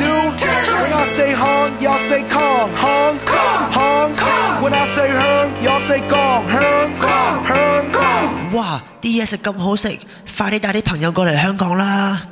[0.00, 0.40] nude.
[0.82, 2.70] When I say Hong, y'all say Kong.
[2.74, 4.62] Hong, Hong, Hong.
[4.62, 6.44] When I say Hung, y'all say Gong.
[6.48, 8.54] Hung, Gong, Hung, Gong.
[8.54, 8.80] 哇！
[9.00, 9.98] 啲嘢食咁好食，
[10.36, 12.22] 快啲带啲朋友过嚟香港啦！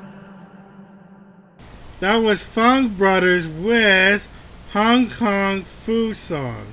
[2.00, 4.26] That was Fong Brothers with
[4.72, 6.66] Hong Kong Food Song.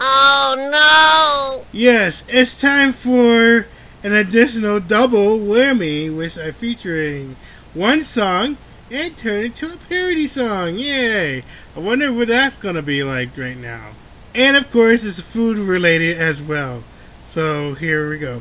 [0.00, 1.64] Oh no!
[1.72, 3.66] Yes, it's time for
[4.02, 7.36] an additional double whammy, which I'm featuring
[7.74, 8.56] one song
[8.90, 10.76] and turn it to a parody song.
[10.76, 11.42] Yay!
[11.76, 13.92] I wonder what that's gonna be like right now.
[14.34, 16.82] And of course, it's food related as well.
[17.30, 18.40] So here we go.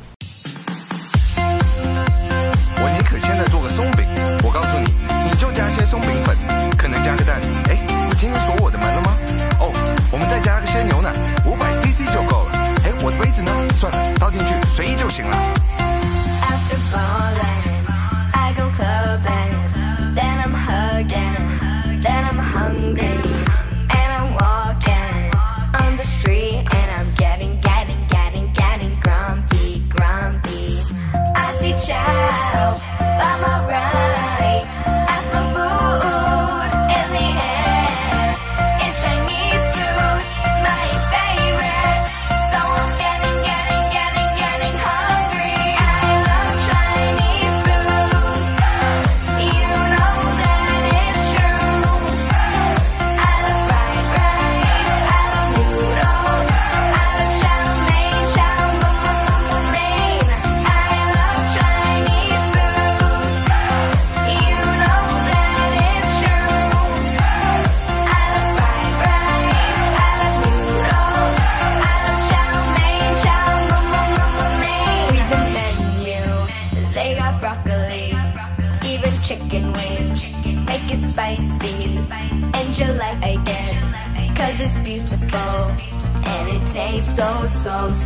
[2.77, 4.05] 我宁可现在做个松饼，
[4.43, 4.85] 我告诉你，
[5.25, 6.35] 你就加些松饼粉，
[6.77, 7.39] 可能加个蛋。
[7.69, 7.77] 哎，
[8.09, 9.17] 我今天锁我的门了吗？
[9.59, 9.71] 哦，
[10.11, 11.11] 我们再加个鲜牛奶，
[11.45, 12.51] 五百 CC 就够了。
[12.83, 13.51] 哎，我的杯子呢？
[13.75, 15.53] 算了，倒进去随意就行了。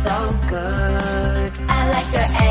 [0.03, 1.53] So, good.
[1.69, 2.42] I like their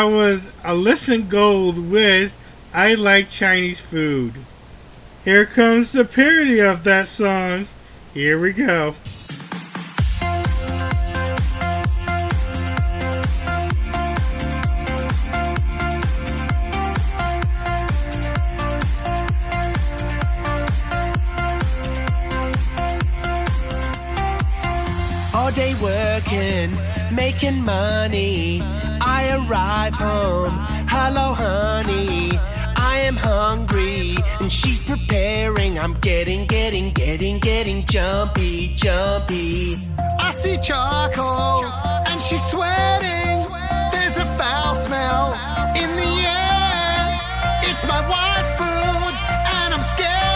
[0.00, 2.34] That was Alyssa Gold with
[2.72, 4.32] I Like Chinese Food.
[5.26, 7.68] Here comes the parody of that song.
[8.14, 8.94] Here we go.
[27.14, 28.60] Making money.
[29.00, 30.52] I arrive home.
[30.88, 32.30] Hello, honey.
[32.76, 35.78] I am hungry, and she's preparing.
[35.78, 39.76] I'm getting, getting, getting, getting jumpy, jumpy.
[40.18, 41.64] I see charcoal,
[42.08, 43.38] and she's sweating.
[43.92, 45.32] There's a foul smell
[45.76, 47.20] in the air.
[47.68, 49.14] It's my wife's food,
[49.56, 50.29] and I'm scared.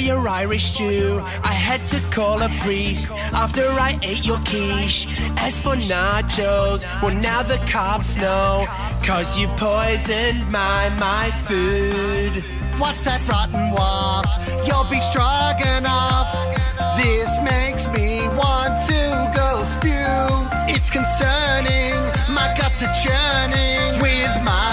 [0.00, 1.20] Your Irish stew.
[1.42, 5.06] I had to call a priest after I ate your quiche.
[5.36, 8.66] As for nachos, well now the cops know.
[9.04, 12.44] Cause you poisoned my, my food.
[12.78, 14.32] What's that rotten waft?
[14.66, 16.28] Your beef stroganoff.
[16.96, 20.30] This makes me want to go spew.
[20.72, 21.98] It's concerning,
[22.32, 24.69] my guts are churning with my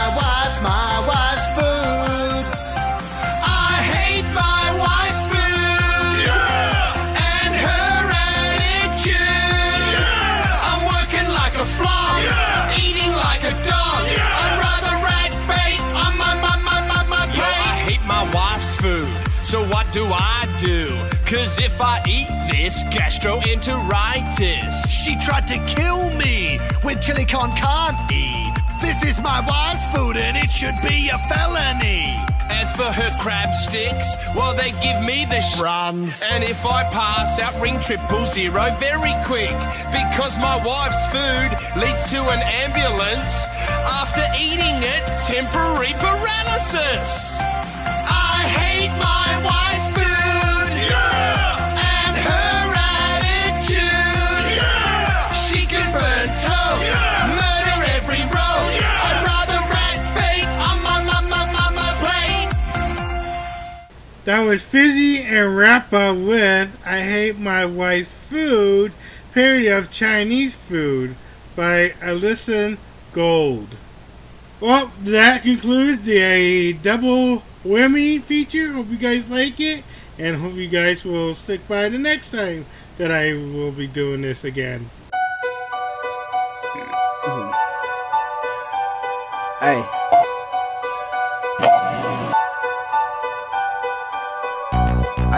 [19.98, 20.86] do I do?
[21.26, 27.98] Cause if I eat this gastroenteritis, she tried to kill me with chili con carne.
[28.80, 32.14] This is my wife's food and it should be a felony.
[32.62, 36.22] As for her crab sticks, well, they give me the sh- runs.
[36.30, 39.58] And if I pass out, ring triple zero very quick.
[39.90, 41.50] Because my wife's food
[41.82, 43.48] leads to an ambulance.
[44.02, 47.36] After eating it, temporary paralysis.
[47.40, 49.67] I hate my wife's
[64.28, 68.92] That was Fizzy and Rappa with I Hate My Wife's Food,
[69.34, 71.16] parody of Chinese food
[71.56, 72.78] by Alyssa
[73.14, 73.78] Gold.
[74.60, 78.74] Well, that concludes the double whammy feature.
[78.74, 79.86] Hope you guys like it,
[80.20, 82.66] and hope you guys will stick by the next time
[82.98, 84.90] that I will be doing this again.
[89.62, 89.97] Hey.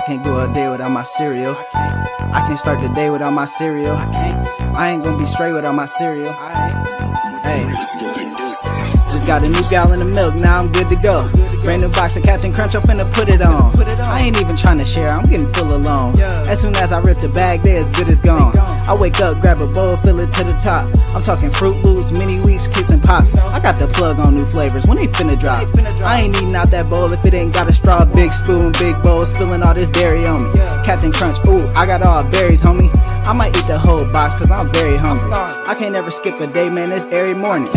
[0.10, 1.56] Can't go a day without my cereal.
[1.72, 3.96] I can't start the day without my cereal.
[3.96, 4.76] I can't.
[4.76, 6.34] I ain't gonna be straight without my cereal.
[6.34, 7.64] Hey.
[7.70, 11.30] Just got a new gallon of milk, now I'm good to go.
[11.62, 13.80] Brand new box of Cap'n Crunch, I'm finna put it on.
[14.02, 16.20] I ain't even trying to share, I'm getting full alone.
[16.20, 18.54] As soon as I rip the bag, they as good as gone.
[18.90, 20.90] I wake up, grab a bowl, fill it to the top.
[21.14, 23.38] I'm talking Froot Loops, Mini Wheats, Kix and Pops.
[23.38, 25.62] I got the plug on new flavors, when they finna drop.
[26.04, 28.04] I ain't eating out that bowl if it ain't got a straw.
[28.04, 30.60] Big spoon, big bowl, spilling all this dairy on me.
[30.84, 32.90] Cap'n Crunch, ooh, I got all berries, homie.
[33.28, 35.32] I might eat the whole box cause I'm very hungry.
[35.32, 37.70] I can't ever skip a day, man, it's every morning.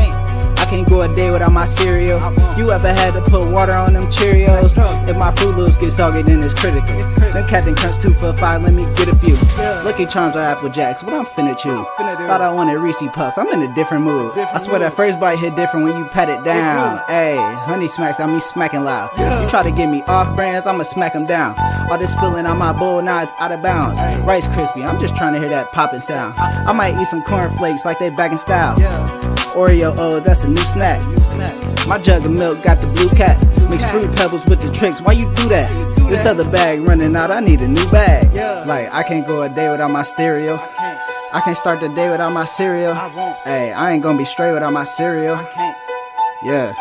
[0.73, 2.19] Can't go a day without my cereal.
[2.57, 4.73] You ever had to put water on them Cheerios?
[5.07, 6.99] If my Froot Loops get soggy, then it's critical.
[7.31, 9.37] Them Cap'n Crunch two for five, let me get a few.
[9.85, 11.85] Lucky Charms or Apple Jacks, what I'm finna chew.
[11.99, 14.33] Thought I wanted Reese Puffs, I'm in a different mood.
[14.39, 17.03] I swear that first bite hit different when you pat it down.
[17.07, 19.11] Hey, honey smacks, I mean smacking loud.
[19.43, 21.55] You try to get me off brands, I'ma smack them down.
[21.91, 23.99] All this spilling on my bowl, now it's out of bounds.
[24.25, 26.35] Rice Krispie, I'm just trying to hear that popping sound.
[26.39, 28.75] I might eat some cornflakes like they back in style.
[29.55, 31.03] Oreo oh, that's a new snack.
[31.87, 33.39] My jug of milk got the blue cat.
[33.71, 35.01] Mix fruit pebbles with the Trix.
[35.01, 35.69] Why you do that?
[36.11, 37.35] This other bag running out.
[37.35, 38.33] I need a new bag.
[38.67, 40.55] Like I can't go a day without my stereo.
[40.55, 42.95] I can't start the day without my cereal.
[43.45, 45.37] Hey, I ain't gonna be straight without my cereal.
[46.45, 46.75] Yeah.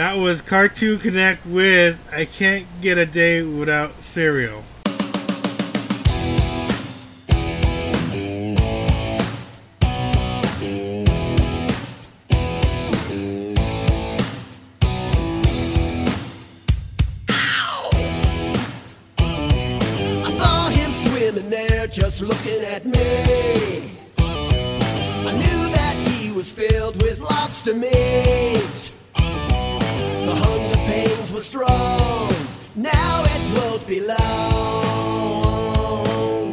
[0.00, 4.64] That was Cartoon Connect with I Can't Get a Day Without Cereal.
[19.28, 23.98] I saw him swimming there just looking at me.
[24.18, 28.59] I knew that he was filled with lobster meat.
[33.90, 33.98] Be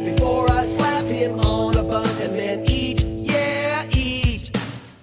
[0.04, 4.50] before I slap him on a bun and then eat, yeah, eat.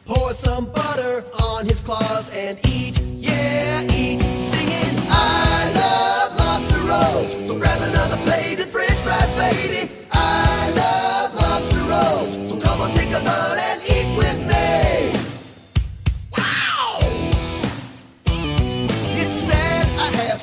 [0.05, 4.19] Pour some butter on his claws and eat, yeah, eat.
[4.19, 7.31] Singing, I love lobster rolls.
[7.47, 9.89] So grab another plate and french fries, baby.
[10.11, 11.14] I love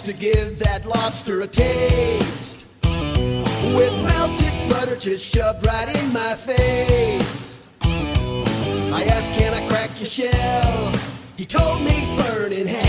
[0.04, 2.66] to give that lobster a taste.
[2.82, 7.62] With melted butter just shoved right in my face.
[7.82, 10.92] I asked, can I crack your shell?
[11.36, 12.84] He told me burn in hell.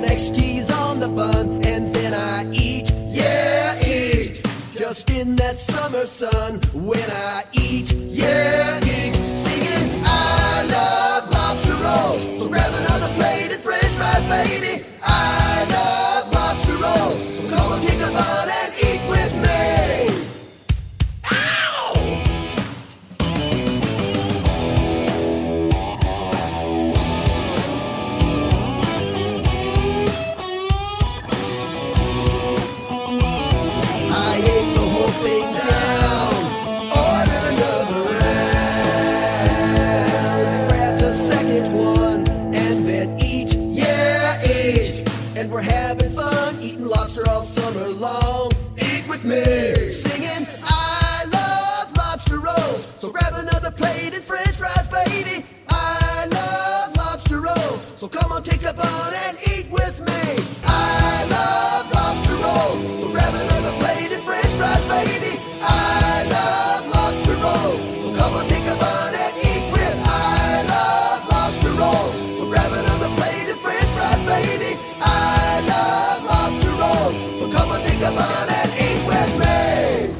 [0.00, 4.42] Next cheese on the bun, and then I eat, yeah, eat.
[4.76, 7.94] Just in that summer sun, when I eat,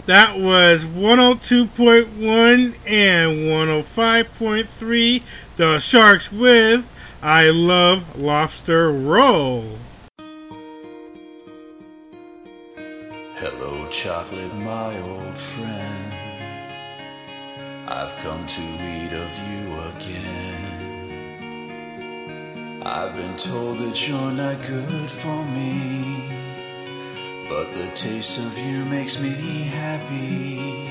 [0.07, 5.22] That was 102.1 and 105.3
[5.57, 6.88] The Sharks with
[7.20, 9.78] I Love Lobster Roll.
[13.34, 16.12] Hello, chocolate, my old friend.
[17.88, 20.86] I've come to read of you again.
[22.86, 26.26] I've been told that you're not good for me,
[27.49, 30.90] but the taste of you makes me happy.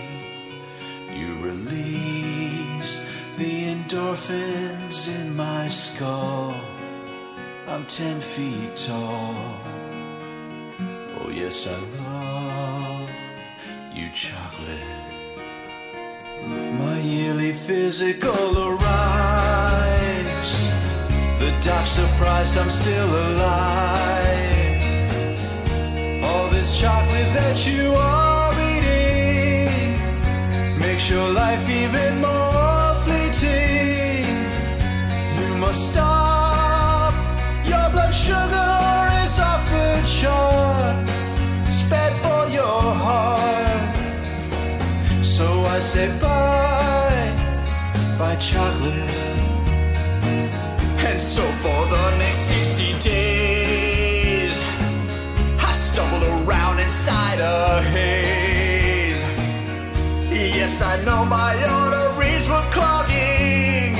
[1.14, 3.01] You release
[3.38, 6.56] the endorphins in my skull.
[7.68, 9.36] I'm ten feet tall.
[11.20, 13.10] Oh, yes, I love
[13.93, 14.80] you, chocolate.
[16.80, 20.70] My yearly physical arrives.
[21.39, 24.55] The doc's surprised I'm still alive.
[26.28, 30.00] All this chocolate that you are eating
[30.80, 34.26] makes your life even more fleeting.
[35.40, 37.14] You must stop.
[37.72, 38.74] Your blood sugar
[39.24, 40.96] is off the chart.
[41.68, 43.96] It's bad for your heart.
[45.24, 47.32] So I say bye,
[48.18, 49.12] bye chocolate.
[51.10, 53.85] And so for the next 60 days,
[55.96, 59.24] I stumbled around inside a haze.
[60.30, 63.96] Yes, I know my arteries were clogging,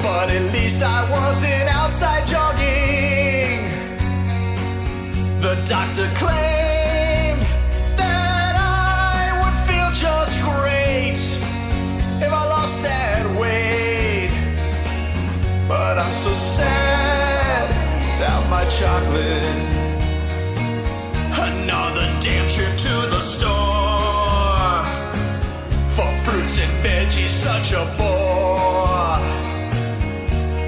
[0.00, 3.66] but at least I wasn't outside jogging.
[5.40, 7.42] The doctor claimed
[7.96, 11.18] that I would feel just great
[12.24, 14.30] if I lost that weight.
[15.66, 17.70] But I'm so sad
[18.20, 19.75] without my chocolate.
[22.26, 24.82] Damn trip to the store
[25.94, 29.20] for fruits and veggies, such a bore.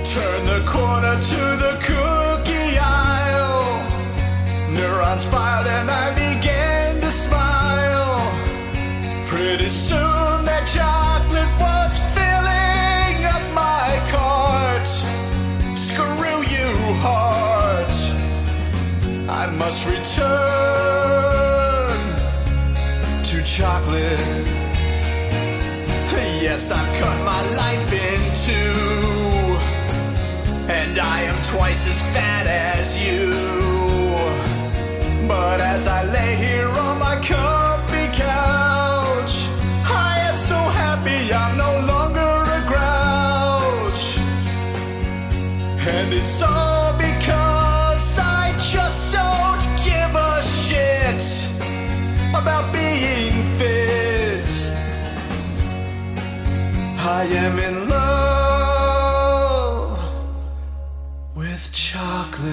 [0.04, 4.70] Turn the corner to the cookie aisle.
[4.70, 6.14] Neurons fired and I
[23.58, 24.20] chocolate.
[26.40, 29.58] Yes, I've cut my life in two,
[30.72, 33.26] and I am twice as fat as you.
[35.26, 39.34] But as I lay here on my comfy couch,
[40.06, 44.04] I am so happy I'm no longer a grouch.
[45.94, 46.67] And it's all
[57.10, 59.08] I am in love
[61.34, 62.44] with chocolate.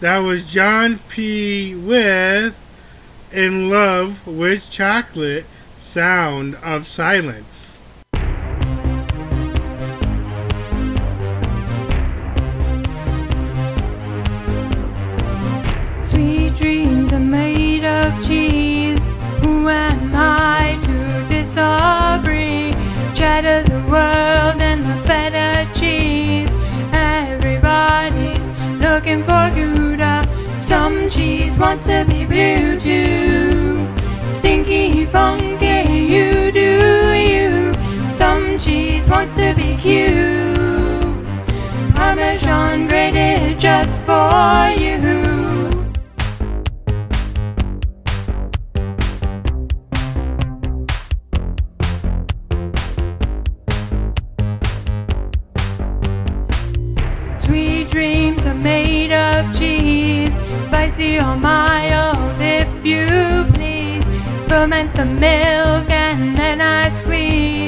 [0.00, 1.74] That was John P.
[1.74, 2.54] with
[3.32, 5.46] In Love with Chocolate
[5.78, 7.75] Sound of Silence.
[18.06, 19.10] Of cheese.
[19.42, 20.96] Who am I to
[21.28, 22.72] disagree?
[23.14, 26.52] Chatter the world and the feta cheese.
[26.92, 28.46] Everybody's
[28.80, 30.14] looking for Gouda.
[30.60, 33.88] Some cheese wants to be blue too.
[34.30, 35.82] Stinky, funky,
[36.14, 36.72] you do
[37.32, 37.74] you.
[38.12, 41.16] Some cheese wants to be cute.
[41.96, 45.75] Parmesan grated just for you.
[59.46, 60.34] Of cheese,
[60.66, 64.04] spicy or mild if you please.
[64.48, 67.65] Ferment the milk and then I squeeze.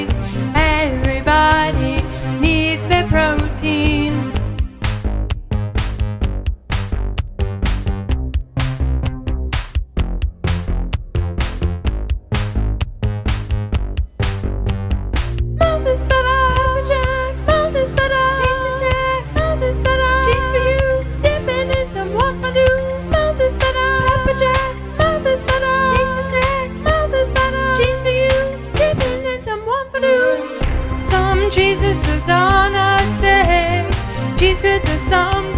[35.09, 35.48] Cheese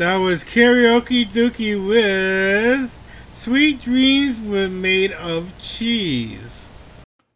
[0.00, 2.98] That was Karaoke Dookie with
[3.34, 6.70] Sweet Dreams Were Made of Cheese.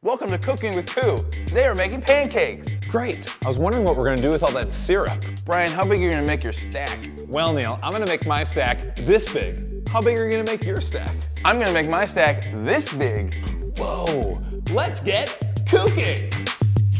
[0.00, 1.18] Welcome to Cooking with Koo.
[1.44, 2.80] Today we're making pancakes.
[2.88, 3.30] Great.
[3.44, 5.22] I was wondering what we're going to do with all that syrup.
[5.44, 6.98] Brian, how big are you going to make your stack?
[7.28, 9.86] Well, Neil, I'm going to make my stack this big.
[9.90, 11.10] How big are you going to make your stack?
[11.44, 13.34] I'm going to make my stack this big.
[13.76, 14.42] Whoa.
[14.72, 15.28] Let's get
[15.68, 16.30] cooking.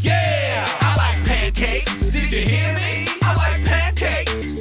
[0.02, 2.10] Yeah, I like pancakes.
[2.10, 3.06] Did you hear me?
[3.22, 4.53] I like pancakes.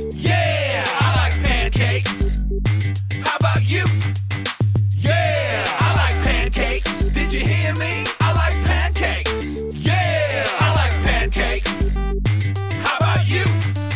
[3.69, 3.85] You?
[4.97, 7.05] Yeah, I like pancakes.
[7.09, 8.05] Did you hear me?
[8.19, 9.57] I like pancakes.
[9.73, 11.93] Yeah, I like pancakes.
[12.83, 13.45] How about you?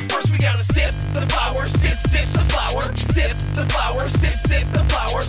[0.10, 5.24] First we gotta the flour, the flour, the flour, the flour,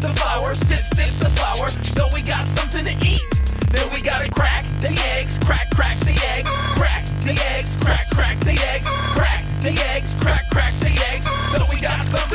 [0.00, 1.68] the flour, the flour.
[1.82, 3.22] So we got something to eat.
[3.70, 8.38] Then we gotta crack the eggs, crack, crack the eggs, crack the eggs, crack, crack
[8.40, 11.26] the eggs, crack the eggs, crack, crack the eggs.
[11.50, 12.33] So we got something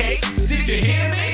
[0.00, 0.46] pancakes.
[0.46, 1.29] Did you hear me?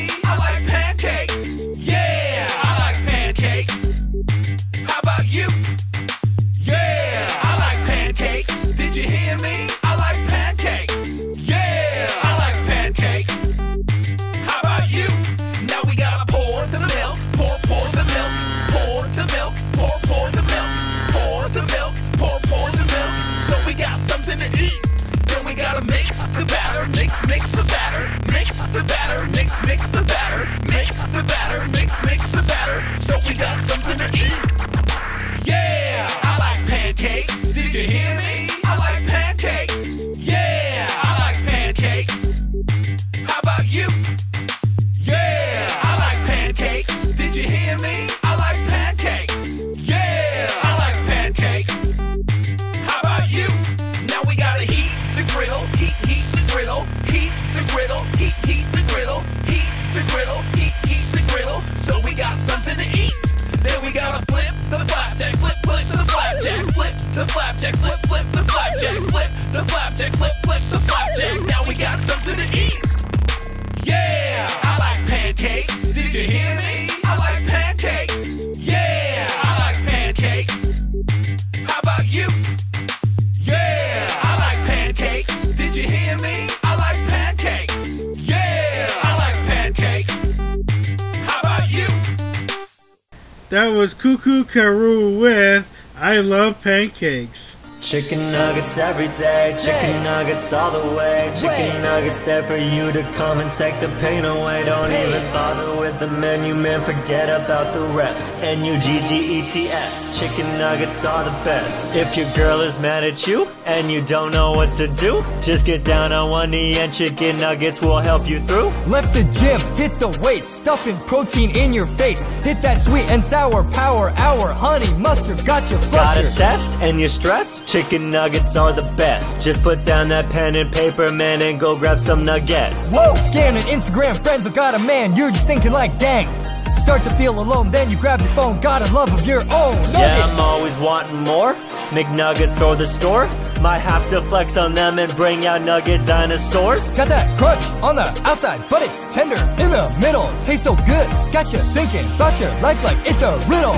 [93.56, 97.45] That was Cuckoo Karoo with I Love Pancakes.
[97.86, 101.32] Chicken nuggets every day, chicken nuggets all the way.
[101.36, 104.64] Chicken nuggets there for you to come and take the pain away.
[104.64, 106.82] Don't even bother with the menu, man.
[106.84, 108.34] Forget about the rest.
[108.42, 110.18] N U G G E T S.
[110.18, 111.94] Chicken nuggets are the best.
[111.94, 115.64] If your girl is mad at you and you don't know what to do, just
[115.64, 118.70] get down on one knee and chicken nuggets will help you through.
[118.88, 122.24] Left the gym, hit the weights, stuffing protein in your face.
[122.42, 126.98] Hit that sweet and sour power hour, honey mustard, got you Got a test and
[126.98, 127.75] you're stressed?
[127.76, 129.38] Chicken nuggets are the best.
[129.42, 132.90] Just put down that pen and paper, man, and go grab some nuggets.
[132.90, 136.26] Whoa, scamming Instagram friends, I got a man, you're just thinking like, dang.
[136.74, 139.76] Start to feel alone, then you grab your phone, got a love of your own.
[139.92, 141.52] Yeah, I'm always wanting more.
[141.90, 143.26] McNuggets or the store.
[143.60, 146.96] Might have to flex on them and bring out nugget dinosaurs.
[146.96, 150.32] Got that crunch on the outside, but it's tender in the middle.
[150.44, 153.76] Tastes so good, got you thinking about your life like it's a riddle.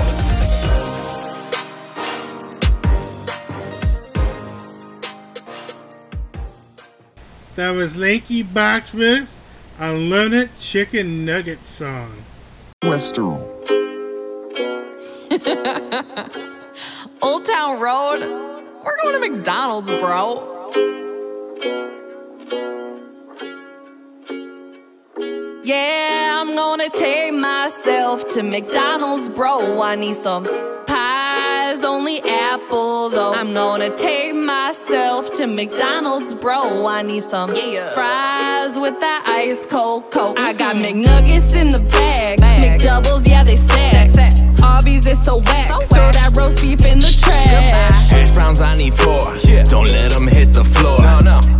[7.59, 9.27] That was Lanky Boxsmith
[9.79, 12.23] Unlimited Chicken Nugget Song.
[12.83, 13.35] Western.
[17.21, 18.21] Old Town Road.
[18.81, 20.71] We're going to McDonald's, bro.
[25.69, 29.79] Yeah, I'm gonna take myself to McDonald's, bro.
[29.79, 30.45] I need some
[30.87, 33.33] pies, only apple though.
[33.35, 36.87] I'm gonna take myself to McDonald's, bro.
[36.87, 40.39] I need some fries with that ice cold Coke.
[40.39, 44.09] I got McNuggets in the bag, McDoubles, yeah they stack.
[44.63, 45.69] Arby's is so whack.
[45.69, 48.09] Throw that roast beef in the trash.
[48.09, 49.21] Hash browns, I need four.
[49.65, 50.97] Don't let them hit the floor.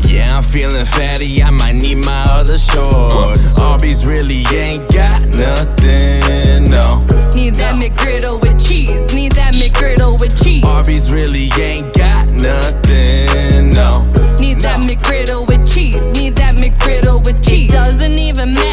[0.10, 1.44] Yeah, I'm feeling fatty.
[1.44, 3.56] I might need my other shorts.
[3.60, 3.64] Uh.
[3.64, 7.06] Arby's really ain't got nothing, no.
[7.36, 9.14] Need that McGriddle with cheese.
[9.14, 10.66] Need that McGriddle with cheese.
[10.66, 14.04] Arby's really ain't got nothing, no.
[14.40, 16.04] Need that McGriddle with cheese.
[16.18, 17.70] Need that McGriddle with cheese.
[17.70, 18.69] It doesn't even matter.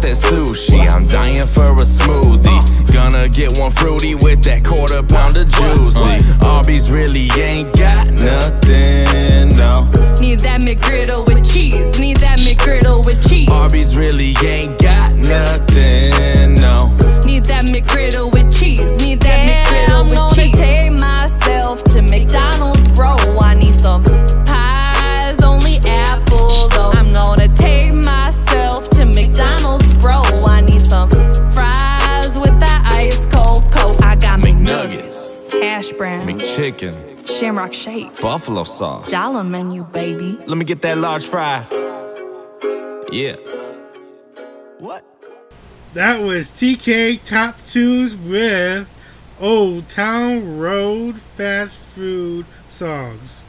[0.00, 0.88] Want that sushi.
[0.90, 2.92] I'm dying for a smoothie.
[2.92, 6.46] Gonna get one fruity with that quarter pound of juicy.
[6.46, 9.90] Arby's really ain't got nothing, no.
[10.20, 11.98] Need that McGriddle with cheese.
[11.98, 13.50] Need that McGriddle with cheese.
[13.50, 16.96] Arby's really ain't got nothing, no.
[17.24, 18.90] Need that McGriddle with cheese.
[19.00, 19.69] Need that McGriddle
[36.00, 39.10] brown, McChicken, shamrock shake, buffalo sauce.
[39.10, 40.38] dollar menu, baby.
[40.46, 41.66] Let me get that large fry.
[43.12, 43.36] Yeah.
[44.78, 45.04] What?
[45.92, 48.88] That was TK Top Tunes with
[49.40, 53.42] Old Town Road fast food songs.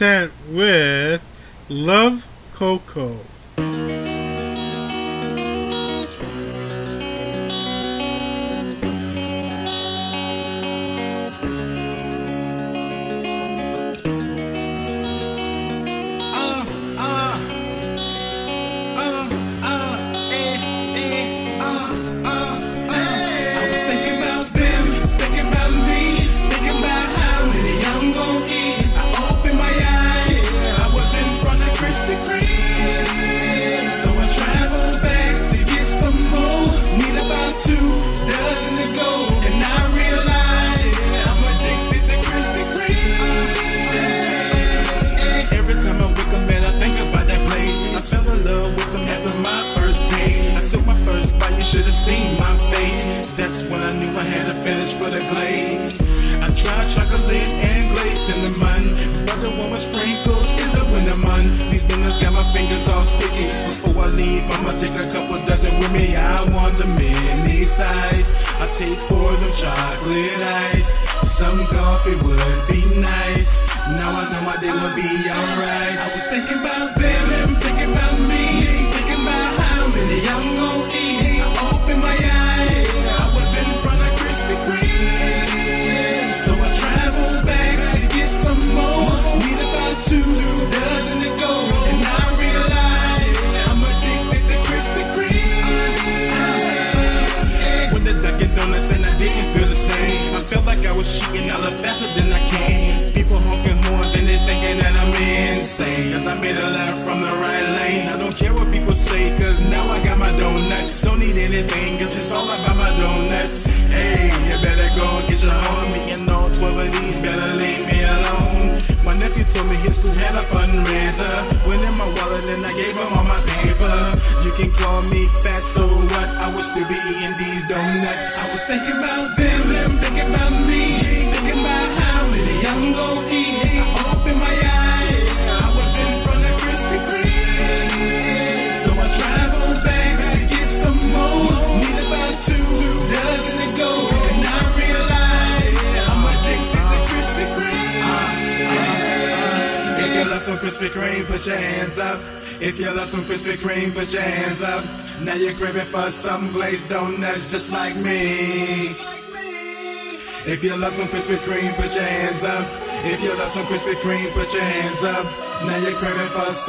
[0.00, 0.35] 99%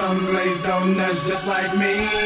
[0.07, 2.16] some glazed donuts just like me.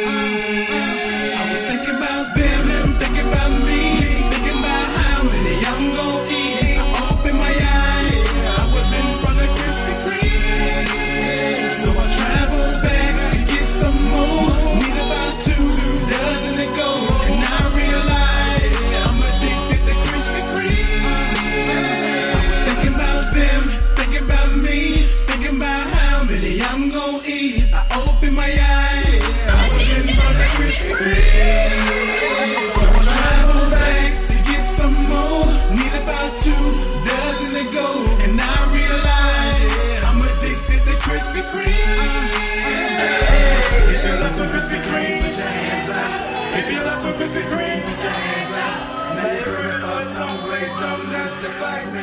[50.80, 52.00] dumb nuts just like me.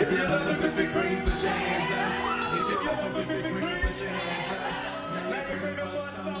[0.00, 2.10] If you put your hands up.
[2.54, 4.80] If you put your hands up.
[5.76, 6.34] Now some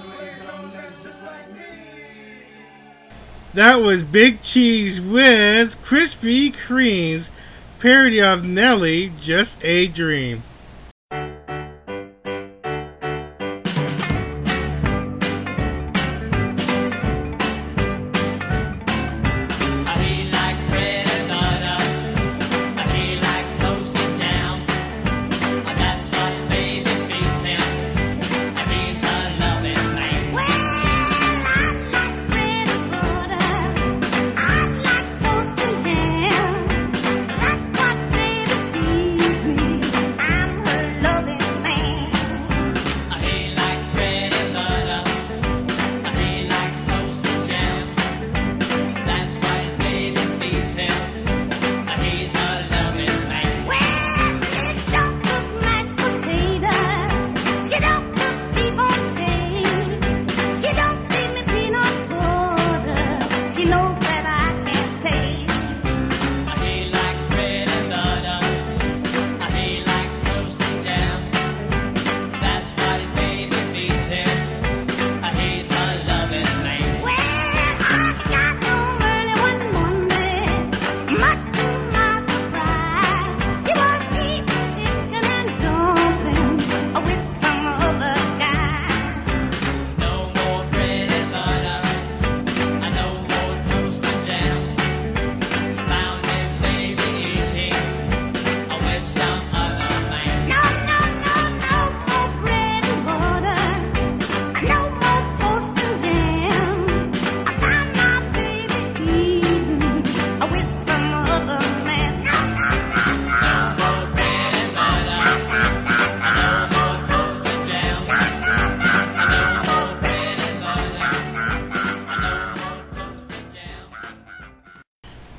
[0.46, 1.64] dumb nuts just like me.
[3.54, 7.30] That was Big Cheese with Krispy Kreme's
[7.80, 10.42] parody of Nelly, Just a Dream.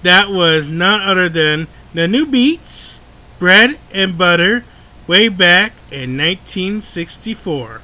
[0.03, 2.99] That was none other than the Newbeats,
[3.39, 4.63] Bread and Butter,
[5.07, 7.81] way back in 1964.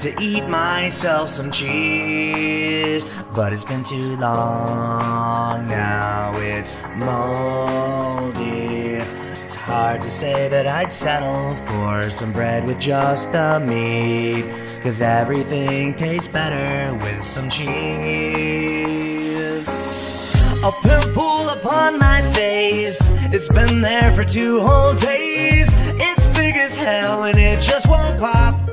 [0.00, 3.04] to eat myself some cheese,
[3.34, 5.68] but it's been too long.
[5.68, 8.44] Now it's moldy.
[9.42, 14.44] It's hard to say that I'd settle for some bread with just the meat,
[14.82, 17.74] cause everything tastes better with some cheese.
[20.64, 25.74] A pimple upon my face, it's been there for two whole days.
[25.76, 28.63] It's big as hell and it just won't pop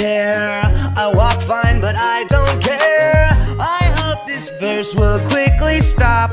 [0.00, 0.62] chair.
[0.96, 3.28] I walk fine, but I don't care.
[3.60, 6.30] I hope this verse will quickly stop.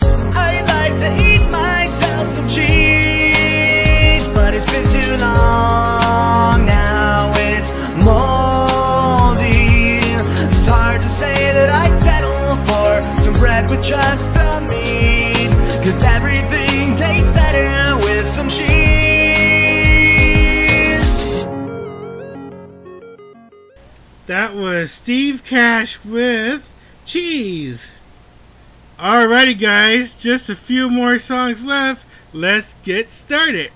[0.00, 6.66] I'd like to eat myself some cheese, but it's been too long.
[6.66, 7.70] Now it's
[8.04, 10.02] moldy.
[10.54, 14.37] It's hard to say that I'd settle for some bread with just
[24.28, 26.70] That was Steve Cash with
[27.06, 27.98] Cheese.
[28.98, 32.04] Alrighty, guys, just a few more songs left.
[32.34, 33.72] Let's get started.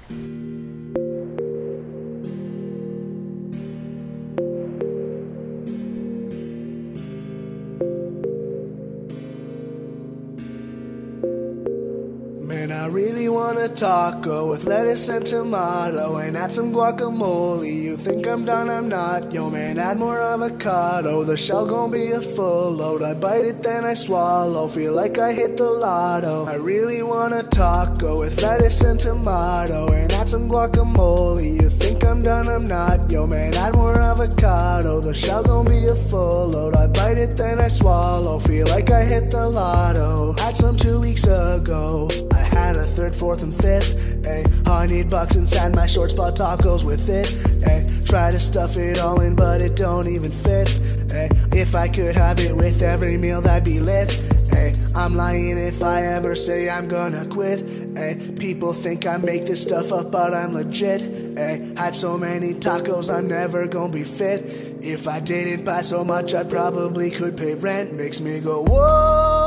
[12.92, 17.82] Really want a taco with lettuce and tomato and add some guacamole.
[17.82, 19.32] You think I'm done, I'm not.
[19.32, 21.24] Yo, man, add more avocado.
[21.24, 23.02] The shell gon' be a full load.
[23.02, 24.68] I bite it, then I swallow.
[24.68, 26.44] Feel like I hit the lotto.
[26.44, 31.62] I really want a taco with lettuce and tomato and add some guacamole.
[31.62, 33.10] You think I'm done, I'm not.
[33.10, 35.00] Yo, man, add more avocado.
[35.00, 36.76] The shell gon' be a full load.
[36.76, 38.38] I bite it, then I swallow.
[38.38, 40.34] Feel like I hit the lotto.
[40.38, 42.08] Had some two weeks ago.
[42.32, 44.26] I had a third, fourth, and fifth.
[44.26, 47.28] Ay, hundred bucks inside my shorts, bought tacos with it.
[47.66, 50.68] Ay, try to stuff it all in, but it don't even fit.
[51.12, 54.12] Ay, if I could have it with every meal, that'd be lit.
[54.52, 57.60] Ay, I'm lying if I ever say I'm gonna quit.
[57.96, 61.02] Ay, people think I make this stuff up, but I'm legit.
[61.38, 64.44] Ay, had so many tacos, I'm never gonna be fit.
[64.82, 67.94] If I didn't buy so much, I probably could pay rent.
[67.94, 69.41] Makes me go, whoa,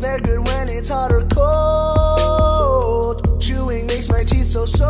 [0.00, 3.40] they're good when it's hot or cold.
[3.42, 4.88] Chewing makes my teeth so sore.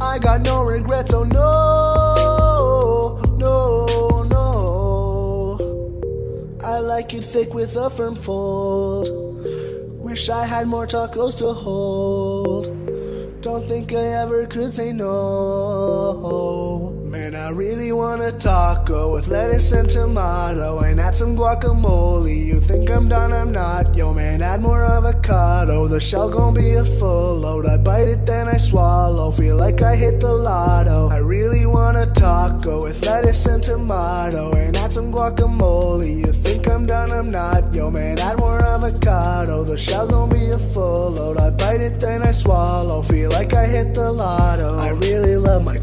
[0.00, 3.86] I got no regrets, oh no, no,
[4.34, 5.58] no.
[6.64, 9.08] I like it thick with a firm fold.
[10.02, 12.66] Wish I had more tacos to hold.
[13.42, 16.97] Don't think I ever could say no.
[17.08, 22.44] Man, I really want a taco with lettuce and tomato and add some guacamole.
[22.44, 23.94] You think I'm done, I'm not.
[23.94, 25.88] Yo, man, add more avocado.
[25.88, 27.64] The shell gon' be a full load.
[27.64, 29.30] I bite it, then I swallow.
[29.30, 31.08] Feel like I hit the lotto.
[31.08, 36.26] I really want a taco with lettuce and tomato and add some guacamole.
[36.26, 37.74] You think I'm done, I'm not.
[37.74, 39.64] Yo, man, add more avocado.
[39.64, 41.38] The shell gon' be a full load.
[41.38, 43.00] I bite it, then I swallow.
[43.00, 44.76] Feel like I hit the lotto.
[44.76, 45.78] I really love my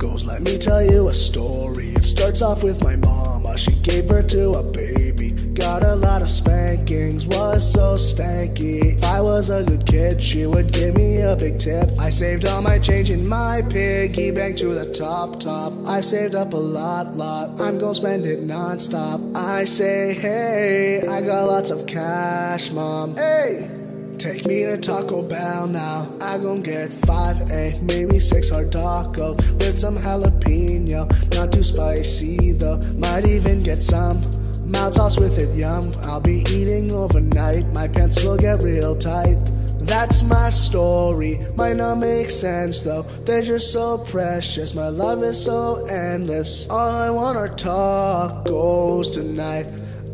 [0.00, 0.26] tacos.
[0.26, 1.90] Let me tell you a story.
[1.90, 3.56] It starts off with my mama.
[3.58, 5.30] She gave birth to a baby.
[5.54, 8.96] Got a lot of spankings, was so stanky.
[8.96, 11.90] If I was a good kid, she would give me a big tip.
[11.98, 15.72] I saved all my change in my piggy bank to the top, top.
[15.86, 17.60] I've saved up a lot, lot.
[17.60, 19.20] I'm gonna spend it non-stop.
[19.34, 23.16] I say, hey, I got lots of cash, mom.
[23.16, 23.79] Hey!
[24.20, 26.06] Take me to Taco Bell now.
[26.20, 31.08] I gon' get five, eight, maybe six hard taco with some jalapeno.
[31.34, 32.78] Not too spicy though.
[32.98, 34.20] Might even get some
[34.66, 35.56] mild sauce with it.
[35.56, 35.94] Yum.
[36.02, 37.66] I'll be eating overnight.
[37.72, 39.38] My pants will get real tight.
[39.80, 41.40] That's my story.
[41.54, 43.04] Might not make sense though.
[43.24, 44.74] They're just so precious.
[44.74, 46.68] My love is so endless.
[46.68, 49.66] All I want are tacos tonight.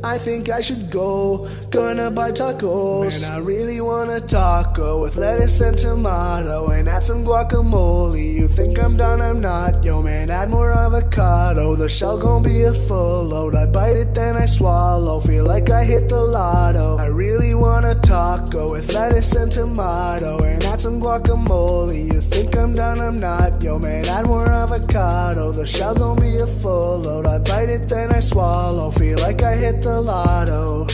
[0.05, 1.49] I think I should go.
[1.71, 3.23] Gonna buy tacos.
[3.23, 8.35] Man, I really want a taco with lettuce and tomato and add some guacamole.
[8.35, 9.21] You think I'm done?
[9.21, 9.83] I'm not.
[9.85, 11.75] Yo, man, add more avocado.
[11.75, 13.55] The shell gon' be a full load.
[13.55, 15.21] I bite it, then I swallow.
[15.21, 16.99] Feel like I hit the lotto.
[16.99, 22.13] I really want a taco with lettuce and tomato and add some guacamole.
[22.13, 23.01] You think I'm done?
[23.01, 23.63] I'm not.
[23.63, 25.53] Yo, man, add more avocado.
[25.53, 27.27] The shell gon' be a full load.
[27.27, 28.91] I bite it, then I swallow.
[28.91, 30.87] Feel like I hit the lotto.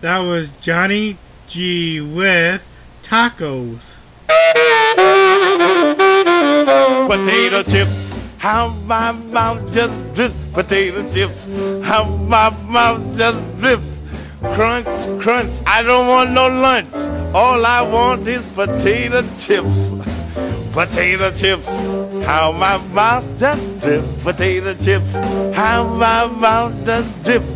[0.00, 2.66] That was Johnny G with
[3.02, 3.96] Tacos.
[7.08, 8.15] Potato chips,
[8.46, 10.36] how my mouth just drips.
[10.52, 11.46] Potato chips,
[11.82, 12.04] how
[12.34, 13.90] my mouth just drips.
[14.54, 16.94] Crunch, crunch, I don't want no lunch.
[17.34, 19.90] All I want is potato chips.
[20.76, 21.74] Potato chips,
[22.24, 24.22] how my mouth just drips.
[24.22, 25.14] Potato chips,
[25.56, 27.50] how my mouth just drips.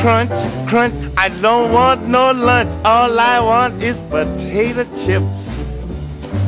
[0.00, 0.38] Crunch,
[0.68, 2.72] crunch, I don't want no lunch.
[2.86, 5.62] All I want is potato chips.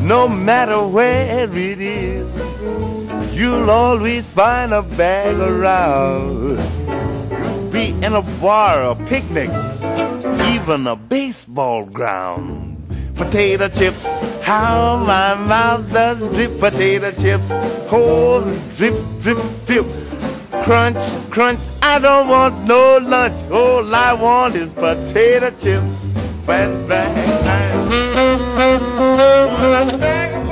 [0.01, 2.96] No matter where it is,
[3.37, 6.57] You'll always find a bag around.
[7.71, 9.51] Be in a bar, a picnic,
[10.55, 12.79] even a baseball ground.
[13.15, 14.09] Potato chips,
[14.41, 16.59] how my mouth does drip.
[16.59, 17.53] Potato chips,
[17.91, 18.41] whole
[18.75, 19.37] drip, drip,
[19.67, 19.85] drip.
[20.65, 20.97] Crunch,
[21.29, 23.39] crunch, I don't want no lunch.
[23.51, 26.09] All I want is potato chips.
[26.47, 27.15] Bang, bang,
[27.45, 27.91] bang.
[30.01, 30.47] Bag of.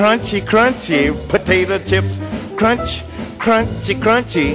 [0.00, 2.20] Crunchy, crunchy potato chips.
[2.56, 3.02] Crunch,
[3.38, 4.48] crunchy, crunchy.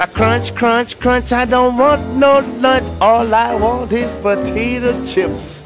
[0.00, 1.32] A crunch, crunch, crunch.
[1.32, 2.88] I don't want no lunch.
[3.00, 5.64] All I want is potato chips.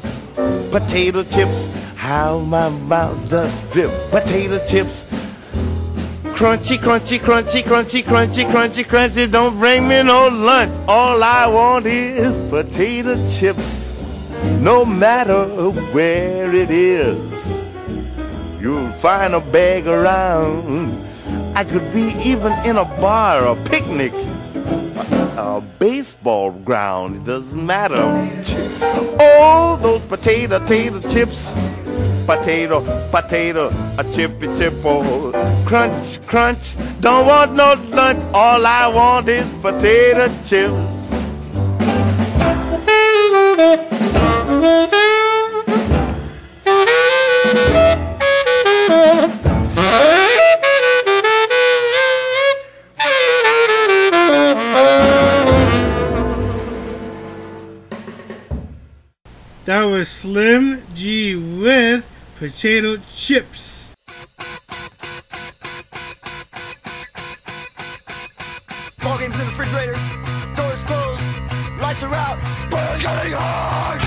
[0.71, 1.69] Potato chips.
[1.95, 3.91] How my mouth does drip.
[4.09, 5.05] Potato chips.
[6.33, 9.29] Crunchy, crunchy, crunchy, crunchy, crunchy, crunchy, crunchy.
[9.29, 10.75] Don't bring me no lunch.
[10.87, 13.90] All I want is potato chips.
[14.59, 15.45] No matter
[15.93, 17.61] where it is,
[18.61, 20.91] you'll find a bag around.
[21.55, 24.13] I could be even in a bar, a picnic,
[25.37, 27.15] a baseball ground.
[27.15, 28.03] It doesn't matter.
[29.19, 31.51] Oh, those potato, potato chips.
[32.25, 35.01] Potato, potato, a chippy chippo.
[35.03, 36.75] Oh, crunch, crunch.
[37.01, 38.23] Don't want no lunch.
[38.33, 41.01] All I want is potato chips.
[44.61, 44.91] That
[59.85, 62.05] was Slim G with
[62.37, 63.95] potato chips.
[69.01, 69.93] Ball games in the refrigerator,
[70.55, 71.23] doors closed,
[71.81, 72.37] lights are out,
[72.69, 74.00] but it's getting hard.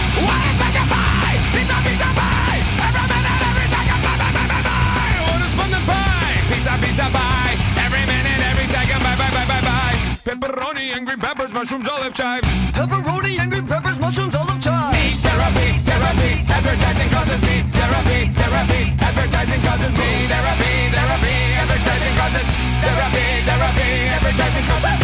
[10.95, 12.47] And green peppers, mushrooms, olive chives.
[12.73, 14.97] Pepperoni and green peppers, mushrooms, olive chives.
[14.97, 16.31] Me therapy, therapy.
[16.47, 18.83] Advertising causes me therapy, therapy.
[19.01, 21.35] Advertising causes me therapy, therapy.
[21.62, 22.47] Advertising causes
[22.85, 23.89] therapy, therapy.
[24.16, 25.03] Advertising causes.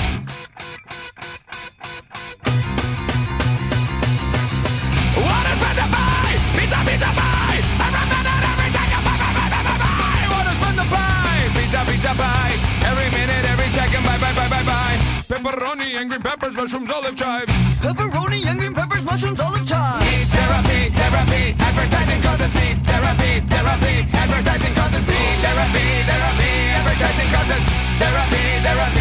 [16.01, 17.53] And green peppers, mushrooms, olive chives.
[17.85, 20.05] Pepperoni and green peppers, mushrooms, olive chives.
[20.07, 21.55] Need therapy, therapy.
[21.61, 23.97] Advertising causes need therapy, therapy.
[24.23, 26.53] Advertising causes need therapy, therapy.
[26.79, 27.65] Advertising causes
[28.01, 29.00] therapy, therapy.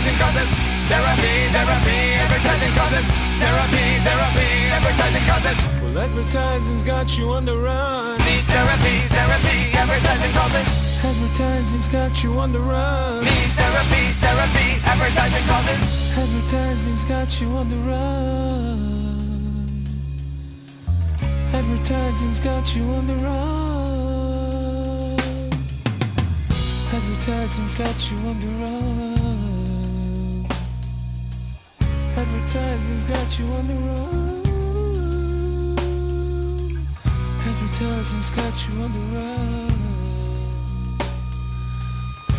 [0.00, 0.48] Advertising causes
[0.88, 2.00] therapy, therapy.
[2.24, 3.04] Advertising causes
[3.36, 4.48] therapy, therapy.
[4.72, 5.58] Advertising causes.
[5.82, 8.16] Well, advertising's got you on the run.
[8.24, 9.76] Need therapy, therapy.
[9.76, 11.04] Advertising causes.
[11.04, 13.24] Advertising's got you on the run.
[13.24, 14.80] Need therapy, therapy.
[14.88, 16.16] Advertising causes.
[16.16, 19.20] Advertising's got you on the run.
[21.52, 24.40] Advertising's got you on the run.
[26.90, 29.09] Advertising's got you on the run.
[32.30, 34.40] Advertising's got you on the run.
[37.42, 39.74] Advertising's got you on the run.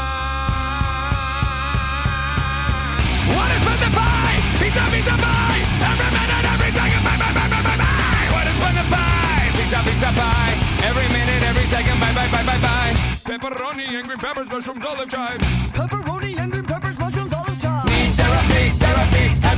[3.35, 4.39] What is meant to buy?
[4.63, 5.59] Pizza, pizza, buy.
[5.83, 8.23] Every minute, every second, buy, buy, buy, buy, buy, buy.
[8.31, 9.51] What is fun to buy?
[9.59, 10.55] Pizza, pizza, buy.
[10.87, 12.95] Every minute, every second, buy, buy, buy, buy, buy.
[13.27, 15.45] Pepperoni and green peppers, mushrooms, olive chives.
[15.75, 16.60] Pepperoni and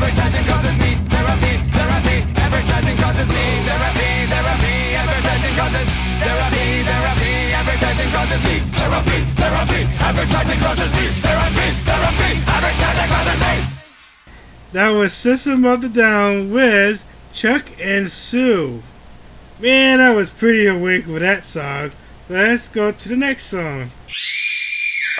[0.02, 2.16] Advertising causes need therapy, therapy.
[2.34, 4.74] Advertising causes need therapy, therapy.
[4.98, 5.88] Advertising causes
[6.18, 7.32] therapy, therapy.
[7.54, 9.80] Advertising causes need therapy, therapy.
[10.02, 12.30] Advertising causes need therapy, therapy.
[12.50, 13.62] Advertising causes need.
[14.72, 18.82] That was System of the Down with Chuck and Sue.
[19.60, 21.92] Man, I was pretty awake with that song.
[22.28, 23.92] Let's go to the next song.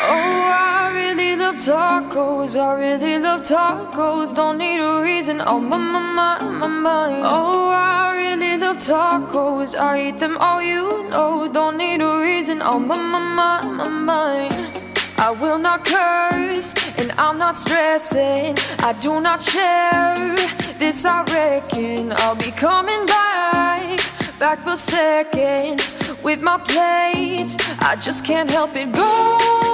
[0.01, 0.52] Oh, I
[0.93, 2.59] really love tacos.
[2.61, 4.35] I really love tacos.
[4.35, 5.41] Don't need a reason.
[5.41, 7.23] Oh, my, my, my, my, my.
[7.25, 9.79] Oh, I really love tacos.
[9.79, 11.49] I eat them all you know.
[11.53, 12.63] Don't need a reason.
[12.63, 14.73] Oh, my, my, my, my, my.
[15.19, 18.57] I will not curse, and I'm not stressing.
[18.81, 20.35] I do not share
[20.79, 22.13] this, I reckon.
[22.17, 24.01] I'll be coming back,
[24.41, 25.95] back for seconds
[26.25, 27.57] with my plate.
[27.79, 28.91] I just can't help it.
[28.91, 29.72] Go,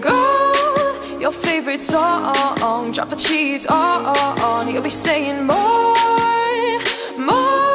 [0.00, 1.18] go.
[1.18, 4.68] Your favorite song, drop the cheese on.
[4.68, 6.78] You'll be saying more,
[7.18, 7.74] more.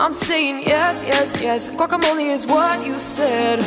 [0.00, 1.68] I'm saying yes, yes, yes.
[1.68, 3.60] Guacamole is what you said.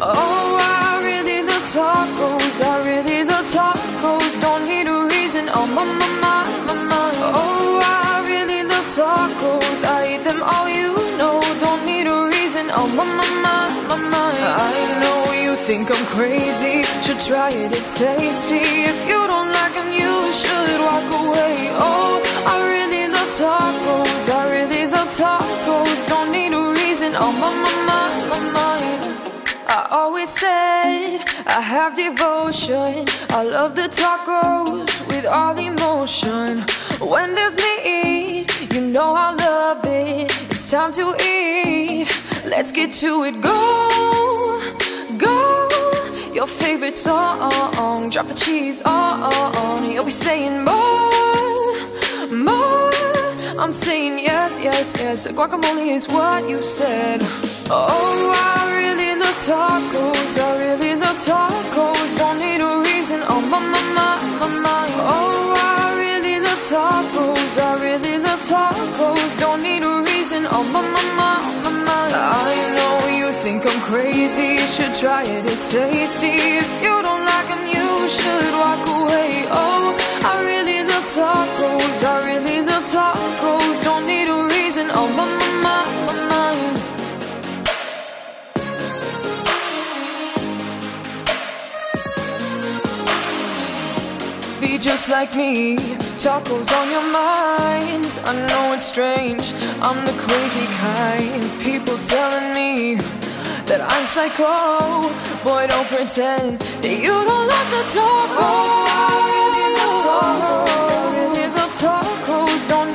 [0.00, 2.60] Oh, I really love tacos.
[2.62, 4.40] I really love tacos.
[4.42, 5.48] Don't need a reason.
[5.54, 7.10] Oh, my, my, my, my, my.
[7.40, 9.84] Oh, I really love tacos.
[9.84, 11.40] I eat them all you know.
[11.60, 12.70] Don't need a reason.
[12.70, 14.32] Oh, my, my, my, my, my.
[14.38, 15.17] I know
[15.66, 16.82] think I'm crazy.
[17.04, 18.62] Should try it, it's tasty.
[18.92, 21.54] If you don't like them, you should walk away.
[21.86, 24.24] Oh, I really love tacos.
[24.40, 26.00] I really love tacos.
[26.08, 27.12] Don't need a reason.
[27.16, 28.08] Oh, my, my, my.
[29.90, 33.04] always said I have devotion.
[33.30, 36.64] I love the tacos with all emotion.
[37.00, 40.30] When there's meat, you know I love it.
[40.50, 42.08] It's time to eat.
[42.44, 43.40] Let's get to it.
[43.40, 44.60] Go,
[45.18, 45.68] go.
[46.32, 48.10] Your favorite song.
[48.10, 49.90] Drop the cheese on.
[49.90, 51.74] You'll be saying more,
[52.30, 52.90] more.
[53.58, 55.26] I'm saying yes, yes, yes.
[55.26, 57.20] Guacamole is what you said.
[57.70, 60.38] Oh, I really love tacos.
[60.38, 62.16] I really love tacos.
[62.16, 63.20] Don't need a reason.
[63.28, 64.86] Oh, my, my, my, my, my.
[65.10, 65.87] Oh, I
[66.68, 67.54] tacos.
[67.58, 69.32] I really love tacos.
[69.40, 70.46] Don't need a reason.
[70.50, 71.34] Oh, my, my, my,
[71.64, 72.04] my, my.
[72.12, 74.60] I know you think I'm crazy.
[74.60, 75.44] You should try it.
[75.52, 76.34] It's tasty.
[76.62, 77.88] If you don't like them, you
[78.18, 79.30] should walk away.
[79.50, 79.96] Oh,
[80.30, 81.98] I really love tacos.
[82.04, 83.78] I really love tacos.
[83.84, 84.37] Don't need a
[94.78, 95.76] Be just like me,
[96.22, 98.20] tacos on your mind.
[98.24, 99.52] I know it's strange,
[99.82, 101.42] I'm the crazy kind.
[101.60, 102.94] People telling me
[103.66, 105.02] that I'm psycho.
[105.42, 108.38] Boy, don't pretend that you don't love the tacos.
[108.38, 110.70] Oh, I really love tacos.
[110.70, 112.68] I really love tacos.
[112.68, 112.87] Don't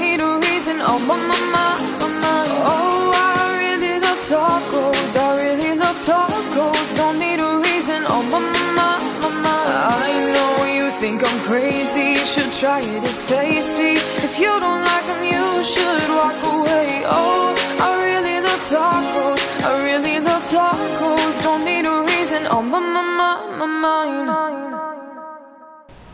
[12.63, 13.03] try it.
[13.11, 13.95] It's tasty.
[14.23, 17.03] If you don't like them, you should walk away.
[17.05, 17.51] Oh,
[17.87, 19.41] I really love tacos.
[19.69, 21.43] I really love tacos.
[21.43, 22.47] Don't need a reason.
[22.47, 24.27] Oh, my, my, my, my, mine.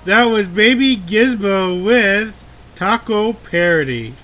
[0.05, 2.43] That was Baby Gizmo with
[2.73, 4.15] Taco Parody.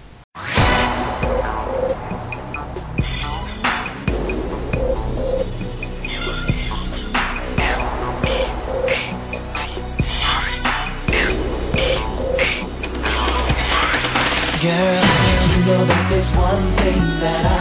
[14.65, 17.54] Girl, you know that there's one thing that I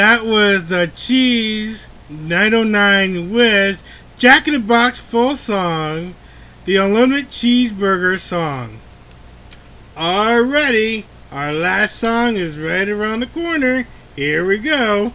[0.00, 3.82] That was the Cheese 909 with
[4.16, 6.14] Jack in the Box full song,
[6.64, 8.78] the Unlimited Cheeseburger song.
[9.94, 13.86] Alrighty, our last song is right around the corner.
[14.16, 15.12] Here we go.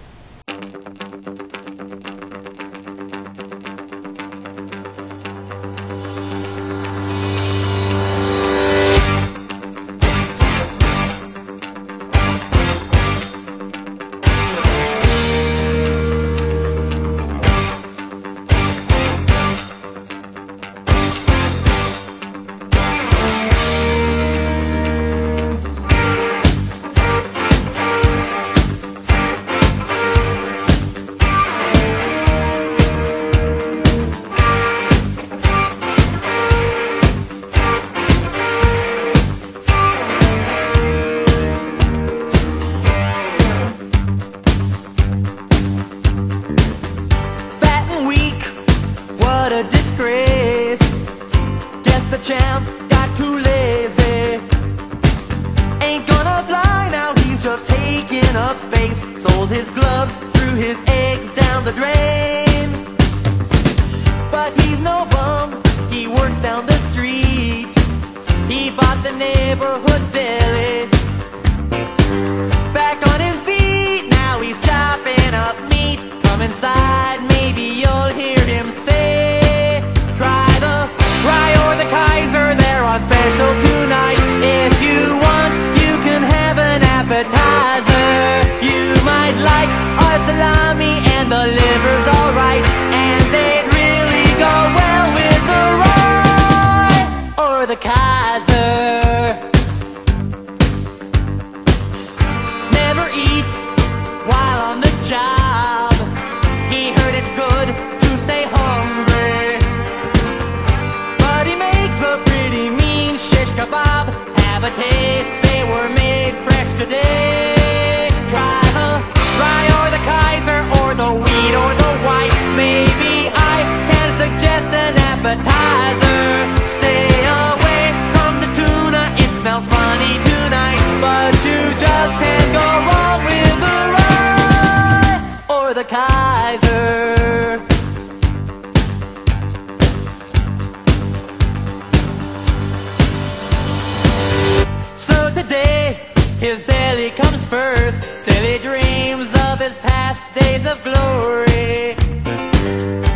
[146.40, 148.03] His daily comes first.
[148.14, 151.95] Still he dreams of his past days of glory.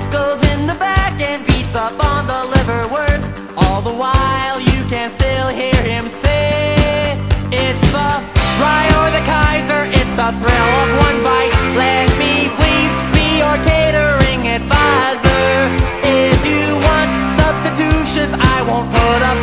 [0.10, 3.32] Goes in the back and beats up on the liverwurst.
[3.58, 7.18] All the while, you can still hear him say,
[7.52, 8.12] It's the
[8.62, 11.56] rye or the Kaiser, it's the thrill of one bite.
[11.76, 15.52] Let me please be your catering advisor.
[16.04, 19.39] If you want substitutions, I won't put up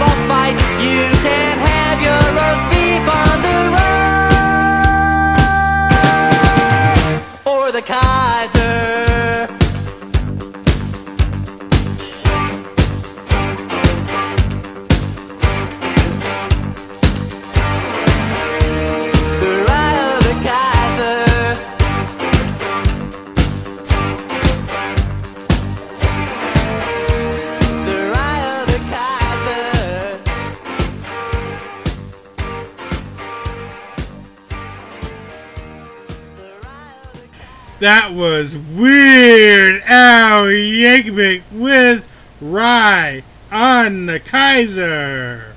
[37.86, 42.08] That was Weird Al Yankovic with
[42.40, 43.22] Rye
[43.52, 45.54] on the Kaiser.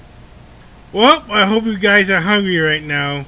[0.94, 3.26] Well, I hope you guys are hungry right now.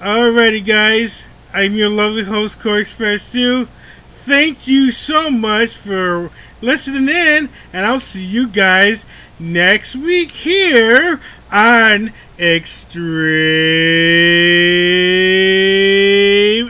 [0.00, 1.24] Alrighty, guys.
[1.52, 3.66] I'm your lovely host, Corey Express 2.
[4.06, 6.30] Thank you so much for
[6.62, 9.04] listening in, and I'll see you guys
[9.38, 11.20] next week here
[11.52, 13.02] on Extreme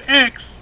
[0.08, 0.61] X.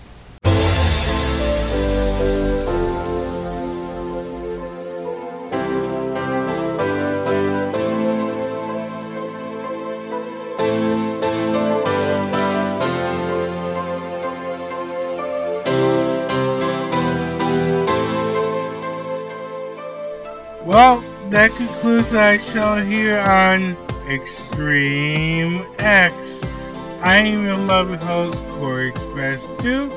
[20.80, 23.76] Well, that concludes our show here on
[24.08, 26.42] Extreme X.
[27.02, 29.92] I am your lovely host, Corey Express 2.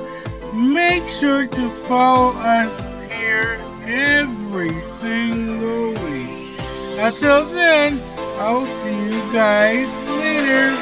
[0.54, 2.78] Make sure to follow us
[3.14, 6.60] here every single week.
[7.00, 7.98] Until then,
[8.40, 9.88] I'll see you guys
[10.20, 10.74] later.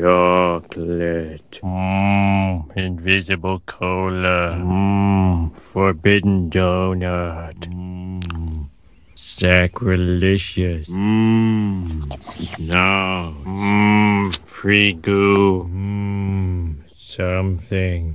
[0.00, 1.60] Chocolate.
[1.62, 4.56] Mmm, invisible cola.
[4.60, 7.60] Mmm, forbidden donut.
[7.68, 8.68] Mmm,
[9.14, 10.88] sacrilegious.
[10.88, 11.88] Mmm,
[12.58, 13.34] no.
[13.44, 15.64] Mmm, free goo.
[15.64, 18.04] Mmm, something.